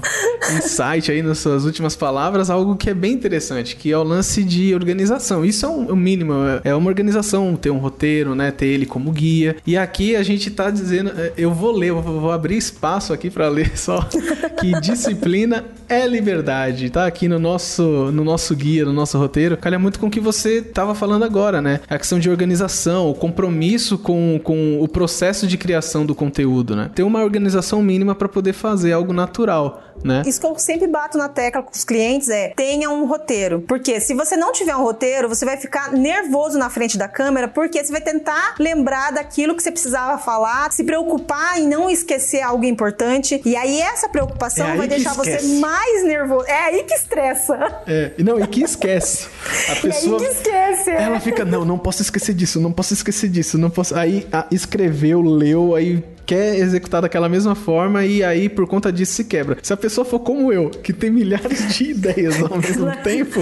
insight 0.55 1.11
aí, 1.11 1.21
nas 1.21 1.39
suas 1.39 1.65
últimas 1.65 1.95
palavras, 1.95 2.49
algo 2.49 2.75
que 2.75 2.89
é 2.89 2.93
bem 2.93 3.13
interessante, 3.13 3.75
que 3.75 3.91
é 3.91 3.97
o 3.97 4.03
lance 4.03 4.43
de 4.43 4.73
organização. 4.73 5.43
Isso 5.43 5.65
é 5.65 5.69
um, 5.69 5.87
o 5.87 5.95
mínimo, 5.95 6.33
é 6.63 6.73
uma 6.75 6.87
organização, 6.87 7.55
ter 7.55 7.69
um 7.69 7.77
roteiro, 7.77 8.35
né? 8.35 8.51
Ter 8.51 8.67
ele 8.67 8.85
como 8.85 9.11
guia. 9.11 9.55
E 9.65 9.77
aqui 9.77 10.15
a 10.15 10.23
gente 10.23 10.51
tá 10.51 10.69
dizendo, 10.69 11.11
é, 11.17 11.33
eu 11.37 11.53
vou 11.53 11.71
ler, 11.71 11.91
vou 11.91 12.31
abrir 12.31 12.57
espaço 12.57 13.13
aqui 13.13 13.29
para 13.29 13.47
ler 13.49 13.77
só, 13.77 14.07
que 14.59 14.79
disciplina 14.79 15.65
é 15.87 16.05
liberdade, 16.05 16.89
tá? 16.89 17.05
Aqui 17.05 17.27
no 17.27 17.39
nosso, 17.39 17.83
no 18.11 18.23
nosso 18.23 18.55
guia, 18.55 18.85
no 18.85 18.93
nosso 18.93 19.17
roteiro, 19.17 19.57
calha 19.57 19.79
muito 19.79 19.99
com 19.99 20.07
o 20.07 20.11
que 20.11 20.19
você 20.19 20.61
tava 20.61 20.93
falando 20.93 21.25
agora, 21.25 21.61
né? 21.61 21.79
A 21.89 21.97
questão 21.97 22.19
de 22.19 22.29
organização, 22.29 23.09
o 23.09 23.15
compromisso 23.15 23.97
com, 23.97 24.39
com 24.43 24.81
o 24.81 24.87
processo 24.87 25.47
de 25.47 25.57
criação 25.57 26.05
do 26.05 26.13
conteúdo 26.13 26.48
conteúdo, 26.49 26.75
né? 26.75 26.89
Ter 26.93 27.03
uma 27.03 27.23
organização 27.23 27.81
mínima 27.81 28.15
para 28.15 28.27
poder 28.27 28.53
fazer 28.53 28.91
algo 28.91 29.13
natural 29.13 29.89
né? 30.03 30.23
Isso 30.25 30.39
que 30.39 30.47
eu 30.47 30.57
sempre 30.57 30.87
bato 30.87 31.17
na 31.17 31.29
tecla 31.29 31.61
com 31.61 31.71
os 31.71 31.83
clientes 31.83 32.29
é 32.29 32.49
tenha 32.49 32.89
um 32.89 33.05
roteiro. 33.05 33.61
Porque 33.67 33.99
se 33.99 34.13
você 34.13 34.35
não 34.35 34.51
tiver 34.51 34.75
um 34.75 34.83
roteiro, 34.83 35.27
você 35.27 35.45
vai 35.45 35.57
ficar 35.57 35.91
nervoso 35.91 36.57
na 36.57 36.69
frente 36.69 36.97
da 36.97 37.07
câmera, 37.07 37.47
porque 37.47 37.83
você 37.83 37.91
vai 37.91 38.01
tentar 38.01 38.55
lembrar 38.59 39.11
daquilo 39.11 39.55
que 39.55 39.63
você 39.63 39.71
precisava 39.71 40.17
falar, 40.17 40.71
se 40.71 40.83
preocupar 40.83 41.59
em 41.59 41.67
não 41.67 41.89
esquecer 41.89 42.41
algo 42.41 42.65
importante. 42.65 43.41
E 43.45 43.55
aí 43.55 43.79
essa 43.81 44.09
preocupação 44.09 44.67
é 44.67 44.77
vai 44.77 44.87
deixar 44.87 45.13
você 45.13 45.41
mais 45.59 46.05
nervoso. 46.05 46.45
É 46.47 46.65
aí 46.65 46.83
que 46.83 46.93
estressa. 46.93 47.83
É, 47.87 48.11
não, 48.19 48.39
e 48.39 48.47
que 48.47 48.63
esquece. 48.63 49.27
A 49.69 49.75
pessoa. 49.75 49.99
E 49.99 50.13
aí 50.13 50.17
que 50.17 50.25
esquece. 50.25 50.89
É. 50.89 51.03
Ela 51.03 51.19
fica, 51.19 51.45
não, 51.45 51.65
não 51.65 51.77
posso 51.77 52.01
esquecer 52.01 52.33
disso, 52.33 52.59
não 52.59 52.71
posso 52.71 52.93
esquecer 52.93 53.29
disso, 53.29 53.57
não 53.57 53.69
posso. 53.69 53.95
Aí 53.95 54.27
a, 54.31 54.45
escreveu, 54.51 55.21
leu, 55.21 55.75
aí 55.75 56.03
quer 56.29 56.59
executar 56.59 57.01
daquela 57.01 57.27
mesma 57.27 57.55
forma 57.55 58.05
e 58.05 58.24
aí 58.24 58.48
por 58.48 58.67
conta 58.67 58.91
disso 58.91 59.13
se 59.13 59.24
quebra. 59.24 59.57
Se 59.63 59.74
a 59.74 59.77
pessoa 59.77 60.05
for 60.05 60.19
como 60.19 60.53
eu, 60.53 60.69
que 60.69 60.93
tem 60.93 61.09
milhares 61.09 61.75
de 61.75 61.86
ideias 61.89 62.39
ao 62.39 62.55
mesmo 62.59 62.95
tempo, 62.98 63.41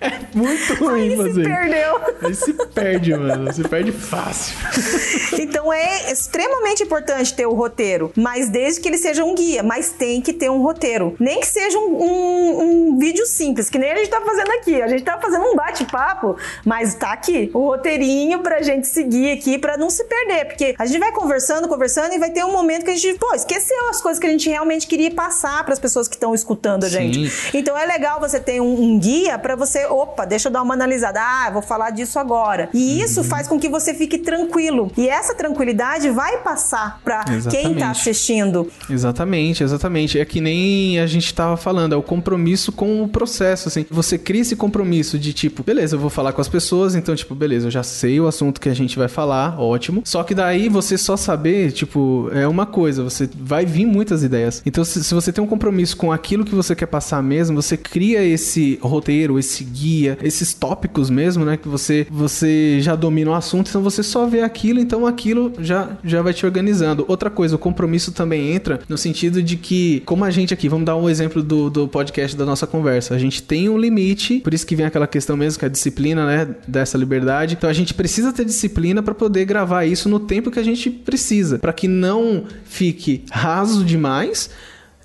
é 0.00 0.10
muito 0.36 0.74
ruim 0.74 1.10
Aí 1.10 1.16
fazer. 1.16 1.32
se 1.32 1.42
perdeu. 1.42 2.00
Aí 2.22 2.34
se 2.34 2.52
perde, 2.52 3.14
mano. 3.16 3.52
Se 3.52 3.62
perde 3.68 3.92
fácil. 3.92 4.56
Então 5.38 5.72
é 5.72 6.10
extremamente 6.12 6.82
importante 6.82 7.34
ter 7.34 7.46
o 7.46 7.52
roteiro, 7.54 8.12
mas 8.16 8.48
desde 8.48 8.80
que 8.80 8.88
ele 8.88 8.98
seja 8.98 9.24
um 9.24 9.34
guia, 9.34 9.62
mas 9.62 9.90
tem 9.90 10.20
que 10.20 10.32
ter 10.32 10.50
um 10.50 10.62
roteiro. 10.62 11.14
Nem 11.18 11.40
que 11.40 11.46
seja 11.46 11.78
um, 11.78 12.02
um, 12.02 12.60
um 12.92 12.98
vídeo 12.98 13.26
simples, 13.26 13.68
que 13.68 13.78
nem 13.78 13.90
a 13.92 13.96
gente 13.96 14.08
tá 14.08 14.20
fazendo 14.20 14.50
aqui. 14.52 14.80
A 14.80 14.88
gente 14.88 15.02
tá 15.02 15.18
fazendo 15.20 15.44
um 15.44 15.54
bate-papo, 15.54 16.36
mas 16.64 16.94
tá 16.94 17.12
aqui 17.12 17.50
o 17.52 17.60
roteirinho 17.66 18.40
pra 18.40 18.62
gente 18.62 18.86
seguir 18.86 19.32
aqui, 19.32 19.58
pra 19.58 19.76
não 19.76 19.90
se 19.90 20.04
perder. 20.04 20.46
Porque 20.46 20.74
a 20.78 20.86
gente 20.86 20.98
vai 20.98 21.12
conversando, 21.12 21.68
conversando 21.68 22.14
e 22.14 22.18
vai 22.18 22.30
ter 22.30 22.44
um 22.44 22.52
momento 22.52 22.84
que 22.84 22.90
a 22.90 22.96
gente, 22.96 23.18
pô, 23.18 23.34
esqueceu 23.34 23.88
as 23.90 24.00
coisas 24.00 24.18
que 24.20 24.26
a 24.26 24.30
gente 24.30 24.48
realmente 24.48 24.86
queria 24.86 25.10
passar 25.10 25.64
para 25.64 25.72
as 25.72 25.78
pessoas 25.78 26.08
que 26.08 26.14
estão 26.16 26.34
escutando 26.34 26.84
a 26.84 26.88
gente. 26.88 27.28
Sim. 27.28 27.58
Então 27.58 27.76
é 27.76 27.84
legal 27.86 28.20
você 28.20 28.38
ter 28.40 28.60
um, 28.60 28.80
um 28.80 28.98
guia 28.98 29.38
para 29.38 29.54
você, 29.56 29.85
opa, 29.90 30.24
deixa 30.24 30.48
eu 30.48 30.52
dar 30.52 30.62
uma 30.62 30.74
analisada. 30.74 31.20
Ah, 31.20 31.50
vou 31.50 31.62
falar 31.62 31.90
disso 31.90 32.18
agora. 32.18 32.68
E 32.72 33.00
isso 33.00 33.20
uhum. 33.20 33.26
faz 33.26 33.48
com 33.48 33.58
que 33.58 33.68
você 33.68 33.94
fique 33.94 34.18
tranquilo. 34.18 34.90
E 34.96 35.08
essa 35.08 35.34
tranquilidade 35.34 36.10
vai 36.10 36.38
passar 36.38 37.00
para 37.04 37.24
quem 37.50 37.74
tá 37.74 37.90
assistindo. 37.90 38.70
Exatamente, 38.88 39.62
exatamente. 39.62 40.18
É 40.18 40.24
que 40.24 40.40
nem 40.40 41.00
a 41.00 41.06
gente 41.06 41.32
tava 41.34 41.56
falando, 41.56 41.94
é 41.94 41.96
o 41.96 42.02
compromisso 42.02 42.72
com 42.72 43.02
o 43.02 43.08
processo, 43.08 43.68
assim. 43.68 43.86
Você 43.90 44.18
cria 44.18 44.42
esse 44.42 44.56
compromisso 44.56 45.18
de 45.18 45.32
tipo, 45.32 45.62
beleza, 45.62 45.96
eu 45.96 46.00
vou 46.00 46.10
falar 46.10 46.32
com 46.32 46.40
as 46.40 46.48
pessoas, 46.48 46.94
então 46.94 47.14
tipo, 47.14 47.34
beleza, 47.34 47.66
eu 47.66 47.70
já 47.70 47.82
sei 47.82 48.20
o 48.20 48.26
assunto 48.26 48.60
que 48.60 48.68
a 48.68 48.74
gente 48.74 48.98
vai 48.98 49.08
falar, 49.08 49.60
ótimo. 49.60 50.02
Só 50.04 50.22
que 50.22 50.34
daí 50.34 50.68
você 50.68 50.96
só 50.98 51.16
saber, 51.16 51.72
tipo, 51.72 52.30
é 52.32 52.46
uma 52.46 52.66
coisa, 52.66 53.02
você 53.02 53.28
vai 53.34 53.64
vir 53.64 53.86
muitas 53.86 54.22
ideias. 54.22 54.62
Então 54.64 54.84
se, 54.84 55.02
se 55.02 55.14
você 55.14 55.32
tem 55.32 55.42
um 55.42 55.46
compromisso 55.46 55.96
com 55.96 56.12
aquilo 56.12 56.44
que 56.44 56.54
você 56.54 56.74
quer 56.74 56.86
passar 56.86 57.22
mesmo, 57.22 57.60
você 57.60 57.76
cria 57.76 58.22
esse 58.22 58.78
roteiro, 58.82 59.38
esse 59.38 59.64
guia, 59.76 60.16
esses 60.22 60.54
tópicos 60.54 61.10
mesmo, 61.10 61.44
né? 61.44 61.56
Que 61.56 61.68
você, 61.68 62.06
você 62.10 62.78
já 62.80 62.96
domina 62.96 63.30
o 63.30 63.34
assunto, 63.34 63.68
então 63.68 63.82
você 63.82 64.02
só 64.02 64.26
vê 64.26 64.40
aquilo, 64.40 64.80
então 64.80 65.06
aquilo 65.06 65.52
já, 65.58 65.98
já 66.02 66.22
vai 66.22 66.32
te 66.32 66.46
organizando. 66.46 67.04
Outra 67.06 67.28
coisa, 67.28 67.56
o 67.56 67.58
compromisso 67.58 68.12
também 68.12 68.52
entra 68.52 68.80
no 68.88 68.96
sentido 68.96 69.42
de 69.42 69.56
que, 69.56 70.02
como 70.06 70.24
a 70.24 70.30
gente 70.30 70.54
aqui, 70.54 70.68
vamos 70.68 70.86
dar 70.86 70.96
um 70.96 71.10
exemplo 71.10 71.42
do, 71.42 71.68
do 71.68 71.86
podcast 71.86 72.36
da 72.36 72.46
nossa 72.46 72.66
conversa, 72.66 73.14
a 73.14 73.18
gente 73.18 73.42
tem 73.42 73.68
um 73.68 73.76
limite, 73.76 74.40
por 74.40 74.54
isso 74.54 74.66
que 74.66 74.74
vem 74.74 74.86
aquela 74.86 75.06
questão 75.06 75.36
mesmo, 75.36 75.58
que 75.58 75.64
é 75.64 75.68
a 75.68 75.70
disciplina, 75.70 76.26
né? 76.26 76.54
Dessa 76.66 76.96
liberdade. 76.96 77.54
Então 77.54 77.68
a 77.68 77.72
gente 77.72 77.92
precisa 77.92 78.32
ter 78.32 78.44
disciplina 78.44 79.02
para 79.02 79.14
poder 79.14 79.44
gravar 79.44 79.84
isso 79.84 80.08
no 80.08 80.20
tempo 80.20 80.50
que 80.50 80.58
a 80.58 80.64
gente 80.64 80.88
precisa, 80.88 81.58
para 81.58 81.72
que 81.72 81.86
não 81.86 82.44
fique 82.64 83.24
raso 83.30 83.84
demais 83.84 84.50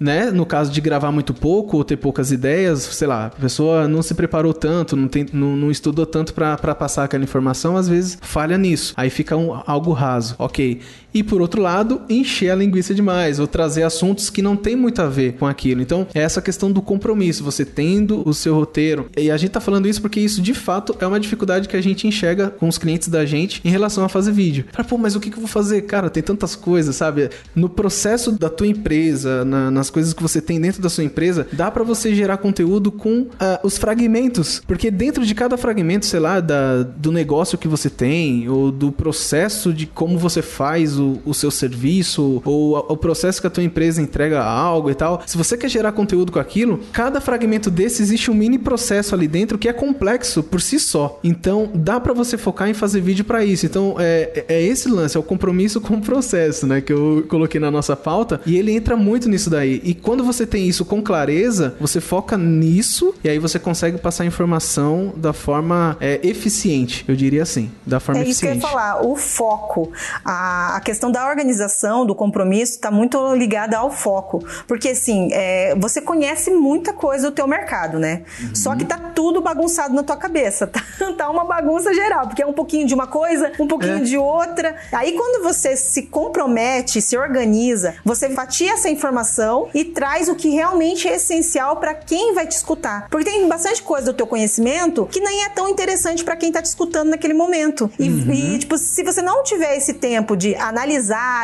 né? 0.02 0.32
No 0.32 0.48
caso 0.48 0.72
de 0.72 0.82
gravar 0.82 1.12
muito 1.12 1.32
pouco 1.32 1.78
ou 1.78 1.84
ter 1.84 1.96
poucas 1.96 2.32
ideias, 2.32 2.80
sei 2.82 3.08
lá, 3.08 3.28
a 3.28 3.30
pessoa 3.30 3.88
não 3.88 4.02
se 4.02 4.16
preparou 4.16 4.52
tanto, 4.52 4.96
não, 4.96 5.08
tem, 5.08 5.28
não, 5.32 5.56
não 5.56 5.70
estudou 5.70 6.08
tanto 6.08 6.34
para 6.34 6.58
passar 6.74 7.04
aquela 7.04 7.24
informação, 7.24 7.78
às 7.78 7.88
vezes 7.88 8.18
falha 8.20 8.58
nisso. 8.58 8.96
Aí 8.98 9.12
fica 9.12 9.38
um, 9.38 9.62
algo 9.68 9.94
raso, 9.94 10.36
ok. 10.40 10.82
E 11.14 11.24
por 11.24 11.42
outro 11.42 11.62
lado, 11.62 12.02
encher 12.10 12.52
a 12.52 12.56
linguiça 12.56 12.94
demais, 12.94 13.40
ou 13.40 13.48
trazer 13.48 13.84
assuntos 13.84 14.30
que 14.30 14.42
não 14.42 14.56
tem 14.56 14.76
muito 14.76 15.02
a 15.02 15.08
ver 15.08 15.34
com 15.34 15.46
aquilo. 15.46 15.82
Então, 15.82 16.08
é 16.14 16.22
essa 16.22 16.42
questão 16.42 16.72
do 16.72 16.82
compromisso, 16.82 17.44
você 17.44 17.66
tendo 17.66 18.28
o 18.28 18.34
seu 18.34 18.56
roteiro. 18.56 19.10
E 19.18 19.30
a 19.30 19.38
gente 19.38 19.52
tá 19.52 19.60
falando 19.60 19.88
isso 19.88 20.02
porque 20.02 20.20
isso 20.20 20.42
de 20.42 20.54
fato 20.54 20.96
é 21.00 21.06
uma 21.06 21.20
dificuldade 21.20 21.68
que 21.68 21.76
a 21.76 21.82
gente 21.82 22.08
enxerga 22.08 22.50
com 22.50 22.68
os 22.68 22.78
clientes 22.78 23.10
da 23.10 23.26
gente 23.26 23.62
em 23.64 23.70
relação 23.70 24.04
a 24.04 24.10
fazer 24.10 24.32
vídeo. 24.32 24.66
Pra, 24.72 24.84
pô, 24.84 24.98
mas 24.98 25.16
o 25.16 25.20
que, 25.20 25.30
que 25.30 25.36
eu 25.36 25.42
vou 25.42 25.48
fazer? 25.48 25.82
Cara, 25.82 26.10
tem 26.10 26.24
tantas 26.24 26.56
coisas, 26.56 26.96
sabe? 26.96 27.30
No 27.56 27.68
processo 27.68 28.32
da 28.32 28.50
tua 28.50 28.68
empresa, 28.68 29.44
na, 29.44 29.70
nas 29.70 29.90
coisas 29.90 30.14
que 30.14 30.22
você 30.22 30.42
tem 30.42 30.60
dentro 30.60 30.82
da 30.82 30.90
sua 30.90 31.04
empresa, 31.04 31.48
dá 31.52 31.70
para 31.70 31.84
você 31.84 32.16
gerar 32.16 32.38
conteúdo 32.38 32.92
com 32.92 33.22
uh, 33.22 33.28
os 33.64 33.78
fragmentos. 33.78 34.62
Porque 34.66 34.90
dentro 34.90 35.26
de 35.26 35.36
cada 35.36 35.58
fragmento, 35.58 36.06
sei 36.06 36.20
lá, 36.20 36.40
da, 36.40 36.84
do 36.84 37.12
negócio 37.12 37.58
que 37.58 37.68
você 37.68 37.90
tem, 37.90 38.48
ou 38.48 38.72
do 38.72 38.92
processo 38.92 39.74
de 39.74 39.86
como 39.86 40.18
você 40.18 40.42
faz 40.42 41.01
o, 41.02 41.22
o 41.26 41.34
seu 41.34 41.52
serviço, 41.52 42.42
ou 42.46 42.78
o 42.78 42.98
processo 42.98 43.42
que 43.42 43.48
a 43.48 43.50
tua 43.50 43.64
empresa 43.64 44.02
entrega 44.02 44.44
algo 44.44 44.90
e 44.90 44.96
tal, 44.96 45.22
se 45.26 45.38
você 45.38 45.58
quer 45.58 45.70
gerar 45.70 45.92
conteúdo 45.92 46.32
com 46.32 46.40
aquilo, 46.40 46.80
cada 46.92 47.20
fragmento 47.20 47.70
desse 47.70 48.02
existe 48.02 48.32
um 48.32 48.34
mini 48.34 48.58
processo 48.58 49.16
ali 49.16 49.28
dentro 49.28 49.58
que 49.58 49.68
é 49.68 49.74
complexo 49.74 50.44
por 50.44 50.62
si 50.62 50.80
só. 50.80 51.20
Então, 51.24 51.70
dá 51.74 52.00
para 52.00 52.14
você 52.14 52.38
focar 52.38 52.70
em 52.70 52.74
fazer 52.74 53.02
vídeo 53.02 53.26
para 53.26 53.44
isso. 53.44 53.66
Então, 53.66 53.96
é, 54.00 54.46
é 54.48 54.62
esse 54.62 54.90
lance, 54.90 55.18
é 55.18 55.20
o 55.20 55.24
compromisso 55.24 55.82
com 55.82 55.96
o 55.96 56.02
processo, 56.02 56.68
né? 56.68 56.82
Que 56.82 56.94
eu 56.94 57.26
coloquei 57.28 57.60
na 57.60 57.72
nossa 57.72 57.96
pauta. 57.96 58.42
E 58.46 58.58
ele 58.58 58.72
entra 58.72 58.96
muito 58.96 59.30
nisso 59.30 59.50
daí. 59.50 59.82
E 59.84 59.94
quando 59.94 60.24
você 60.24 60.46
tem 60.46 60.68
isso 60.68 60.86
com 60.86 61.02
clareza, 61.02 61.76
você 61.80 62.00
foca 62.02 62.38
nisso 62.38 63.14
e 63.24 63.30
aí 63.30 63.40
você 63.40 63.60
consegue 63.60 63.98
passar 63.98 64.24
a 64.24 64.28
informação 64.28 65.14
da 65.16 65.34
forma 65.34 65.98
é, 66.00 66.20
eficiente, 66.24 67.06
eu 67.08 67.16
diria 67.16 67.44
assim, 67.44 67.72
da 67.86 68.00
forma 68.00 68.22
é 68.22 68.24
eficiente. 68.24 68.54
É 68.54 68.58
isso 68.58 68.68
que 68.68 68.74
eu 68.74 68.80
ia 68.80 68.84
falar, 68.84 69.06
o 69.06 69.16
foco, 69.16 69.92
a, 70.24 70.76
a 70.76 70.80
questão 70.82 70.91
da 71.12 71.28
organização, 71.28 72.06
do 72.06 72.16
compromisso, 72.16 72.74
está 72.74 72.92
muito 72.92 73.34
ligada 73.36 73.78
ao 73.78 73.92
foco, 73.92 74.44
porque 74.68 74.90
assim, 74.90 75.30
é, 75.32 75.76
você 75.76 76.02
conhece 76.02 76.52
muita 76.52 76.94
coisa 76.94 77.30
do 77.30 77.36
teu 77.36 77.48
mercado, 77.48 78.00
né? 78.00 78.24
Uhum. 78.42 78.56
Só 78.56 78.76
que 78.76 78.86
tá 78.86 78.98
tudo 79.16 79.42
bagunçado 79.42 79.94
na 79.94 80.04
tua 80.04 80.18
cabeça, 80.18 80.68
tá, 80.68 80.82
tá 81.18 81.30
uma 81.30 81.46
bagunça 81.46 81.94
geral, 81.94 82.28
porque 82.28 82.44
é 82.44 82.46
um 82.46 82.54
pouquinho 82.54 82.86
de 82.86 82.94
uma 82.94 83.08
coisa, 83.08 83.52
um 83.60 83.68
pouquinho 83.68 83.98
é. 83.98 84.02
de 84.02 84.18
outra. 84.18 84.76
Aí 84.92 85.14
quando 85.14 85.44
você 85.44 85.76
se 85.76 86.04
compromete, 86.04 87.02
se 87.02 87.18
organiza, 87.18 87.96
você 88.04 88.30
fatia 88.30 88.74
essa 88.74 88.90
informação 88.90 89.70
e 89.74 89.86
traz 89.86 90.28
o 90.28 90.36
que 90.36 90.50
realmente 90.50 91.08
é 91.08 91.16
essencial 91.16 91.78
para 91.78 91.94
quem 91.94 92.34
vai 92.34 92.46
te 92.48 92.52
escutar. 92.52 93.08
Porque 93.10 93.30
tem 93.30 93.48
bastante 93.48 93.82
coisa 93.82 94.12
do 94.12 94.16
teu 94.16 94.28
conhecimento 94.28 95.08
que 95.12 95.20
nem 95.20 95.44
é 95.44 95.50
tão 95.50 95.70
interessante 95.70 96.24
para 96.24 96.36
quem 96.36 96.52
tá 96.52 96.62
te 96.62 96.66
escutando 96.66 97.10
naquele 97.10 97.34
momento. 97.34 97.92
E, 97.98 98.10
uhum. 98.10 98.34
e, 98.34 98.60
tipo, 98.60 98.78
se 98.78 99.04
você 99.04 99.22
não 99.22 99.44
tiver 99.44 99.76
esse 99.78 99.94
tempo 99.94 100.36
de 100.36 100.56
analisar, 100.56 100.81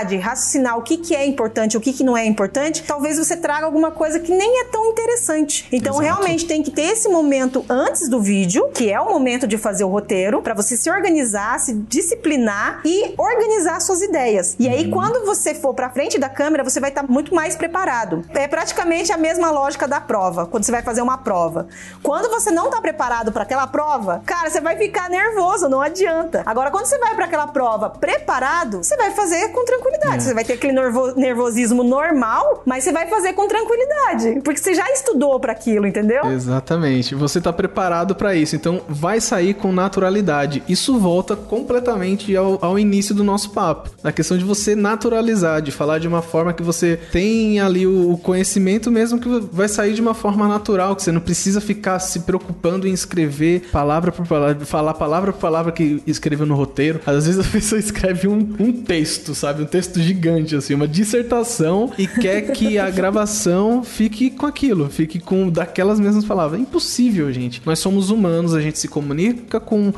de 0.07 0.17
raciocinar 0.17 0.77
o 0.77 0.81
que, 0.81 0.97
que 0.97 1.15
é 1.15 1.25
importante, 1.25 1.77
o 1.77 1.81
que, 1.81 1.93
que 1.93 2.03
não 2.03 2.17
é 2.17 2.25
importante, 2.25 2.83
talvez 2.83 3.17
você 3.17 3.37
traga 3.37 3.65
alguma 3.65 3.91
coisa 3.91 4.19
que 4.19 4.31
nem 4.31 4.61
é 4.61 4.63
tão 4.65 4.85
interessante. 4.85 5.67
Então, 5.71 5.93
Exato. 5.93 6.03
realmente 6.03 6.45
tem 6.45 6.63
que 6.63 6.71
ter 6.71 6.83
esse 6.83 7.07
momento 7.07 7.63
antes 7.69 8.09
do 8.09 8.19
vídeo, 8.21 8.69
que 8.73 8.91
é 8.91 8.99
o 8.99 9.05
momento 9.09 9.47
de 9.47 9.57
fazer 9.57 9.83
o 9.83 9.87
roteiro, 9.87 10.41
para 10.41 10.53
você 10.53 10.75
se 10.75 10.89
organizar, 10.89 11.59
se 11.59 11.73
disciplinar 11.73 12.81
e 12.83 13.13
organizar 13.17 13.79
suas 13.79 14.01
ideias. 14.01 14.55
E 14.57 14.67
aí, 14.67 14.85
uhum. 14.85 14.91
quando 14.91 15.25
você 15.25 15.53
for 15.53 15.73
para 15.73 15.89
frente 15.89 16.17
da 16.17 16.29
câmera, 16.29 16.63
você 16.63 16.79
vai 16.79 16.89
estar 16.89 17.03
tá 17.03 17.07
muito 17.07 17.33
mais 17.33 17.55
preparado. 17.55 18.25
É 18.33 18.47
praticamente 18.47 19.11
a 19.11 19.17
mesma 19.17 19.51
lógica 19.51 19.87
da 19.87 20.01
prova, 20.01 20.45
quando 20.45 20.63
você 20.63 20.71
vai 20.71 20.81
fazer 20.81 21.01
uma 21.01 21.17
prova. 21.17 21.67
Quando 22.01 22.29
você 22.29 22.51
não 22.51 22.69
tá 22.69 22.81
preparado 22.81 23.31
para 23.31 23.43
aquela 23.43 23.67
prova, 23.67 24.21
cara, 24.25 24.49
você 24.49 24.61
vai 24.61 24.77
ficar 24.77 25.09
nervoso, 25.09 25.69
não 25.69 25.81
adianta. 25.81 26.43
Agora, 26.45 26.71
quando 26.71 26.85
você 26.85 26.97
vai 26.97 27.15
para 27.15 27.25
aquela 27.25 27.47
prova 27.47 27.89
preparado, 27.89 28.83
você 28.83 28.95
vai 28.95 29.11
fazer 29.11 29.26
com 29.49 29.63
tranquilidade. 29.65 30.15
É. 30.15 30.19
Você 30.19 30.33
vai 30.33 30.43
ter 30.43 30.53
aquele 30.53 30.73
nervo 30.73 31.13
nervosismo 31.15 31.83
normal, 31.83 32.63
mas 32.65 32.83
você 32.83 32.91
vai 32.91 33.07
fazer 33.07 33.33
com 33.33 33.47
tranquilidade, 33.47 34.41
porque 34.43 34.59
você 34.59 34.73
já 34.73 34.89
estudou 34.91 35.39
para 35.39 35.51
aquilo, 35.51 35.85
entendeu? 35.85 36.25
Exatamente. 36.31 37.15
Você 37.15 37.39
tá 37.39 37.53
preparado 37.53 38.15
para 38.15 38.35
isso, 38.35 38.55
então 38.55 38.81
vai 38.87 39.21
sair 39.21 39.53
com 39.53 39.71
naturalidade. 39.71 40.63
Isso 40.67 40.97
volta 40.99 41.35
completamente 41.35 42.35
ao, 42.35 42.57
ao 42.61 42.79
início 42.79 43.13
do 43.13 43.23
nosso 43.23 43.51
papo, 43.51 43.89
na 44.03 44.11
questão 44.11 44.37
de 44.37 44.43
você 44.43 44.75
naturalizar, 44.75 45.61
de 45.61 45.71
falar 45.71 45.99
de 45.99 46.07
uma 46.07 46.21
forma 46.21 46.53
que 46.53 46.63
você 46.63 46.97
tem 47.11 47.59
ali 47.59 47.85
o 47.85 48.07
o 48.07 48.17
conhecimento 48.17 48.89
mesmo 48.91 49.19
que 49.19 49.27
vai 49.51 49.67
sair 49.67 49.93
de 49.93 50.01
uma 50.01 50.13
forma 50.13 50.47
natural, 50.47 50.95
que 50.95 51.03
você 51.03 51.11
não 51.11 51.21
precisa 51.21 51.59
ficar 51.59 51.99
se 51.99 52.21
preocupando 52.21 52.87
em 52.87 52.93
escrever 52.93 53.67
palavra 53.71 54.11
por 54.11 54.25
palavra, 54.25 54.65
falar 54.65 54.93
palavra 54.93 55.33
por 55.33 55.39
palavra 55.39 55.71
que 55.71 56.01
escreveu 56.07 56.45
no 56.45 56.55
roteiro. 56.55 56.99
Às 57.05 57.25
vezes 57.25 57.45
a 57.45 57.49
pessoa 57.49 57.79
escreve 57.79 58.27
um, 58.27 58.55
um 58.59 58.71
texto, 58.71 59.16
sabe? 59.33 59.63
Um 59.63 59.65
texto 59.65 59.99
gigante, 59.99 60.55
assim, 60.55 60.73
uma 60.73 60.87
dissertação 60.87 61.91
e 61.97 62.07
quer 62.07 62.51
que 62.51 62.77
a 62.77 62.89
gravação 62.91 63.83
fique 63.83 64.29
com 64.29 64.45
aquilo, 64.45 64.89
fique 64.89 65.19
com 65.19 65.49
daquelas 65.49 65.99
mesmas 65.99 66.25
palavras. 66.25 66.59
É 66.59 66.63
impossível, 66.63 67.31
gente. 67.31 67.61
Nós 67.65 67.79
somos 67.79 68.09
humanos, 68.09 68.53
a 68.53 68.61
gente 68.61 68.79
se 68.79 68.87
comunica 68.87 69.59
com, 69.59 69.93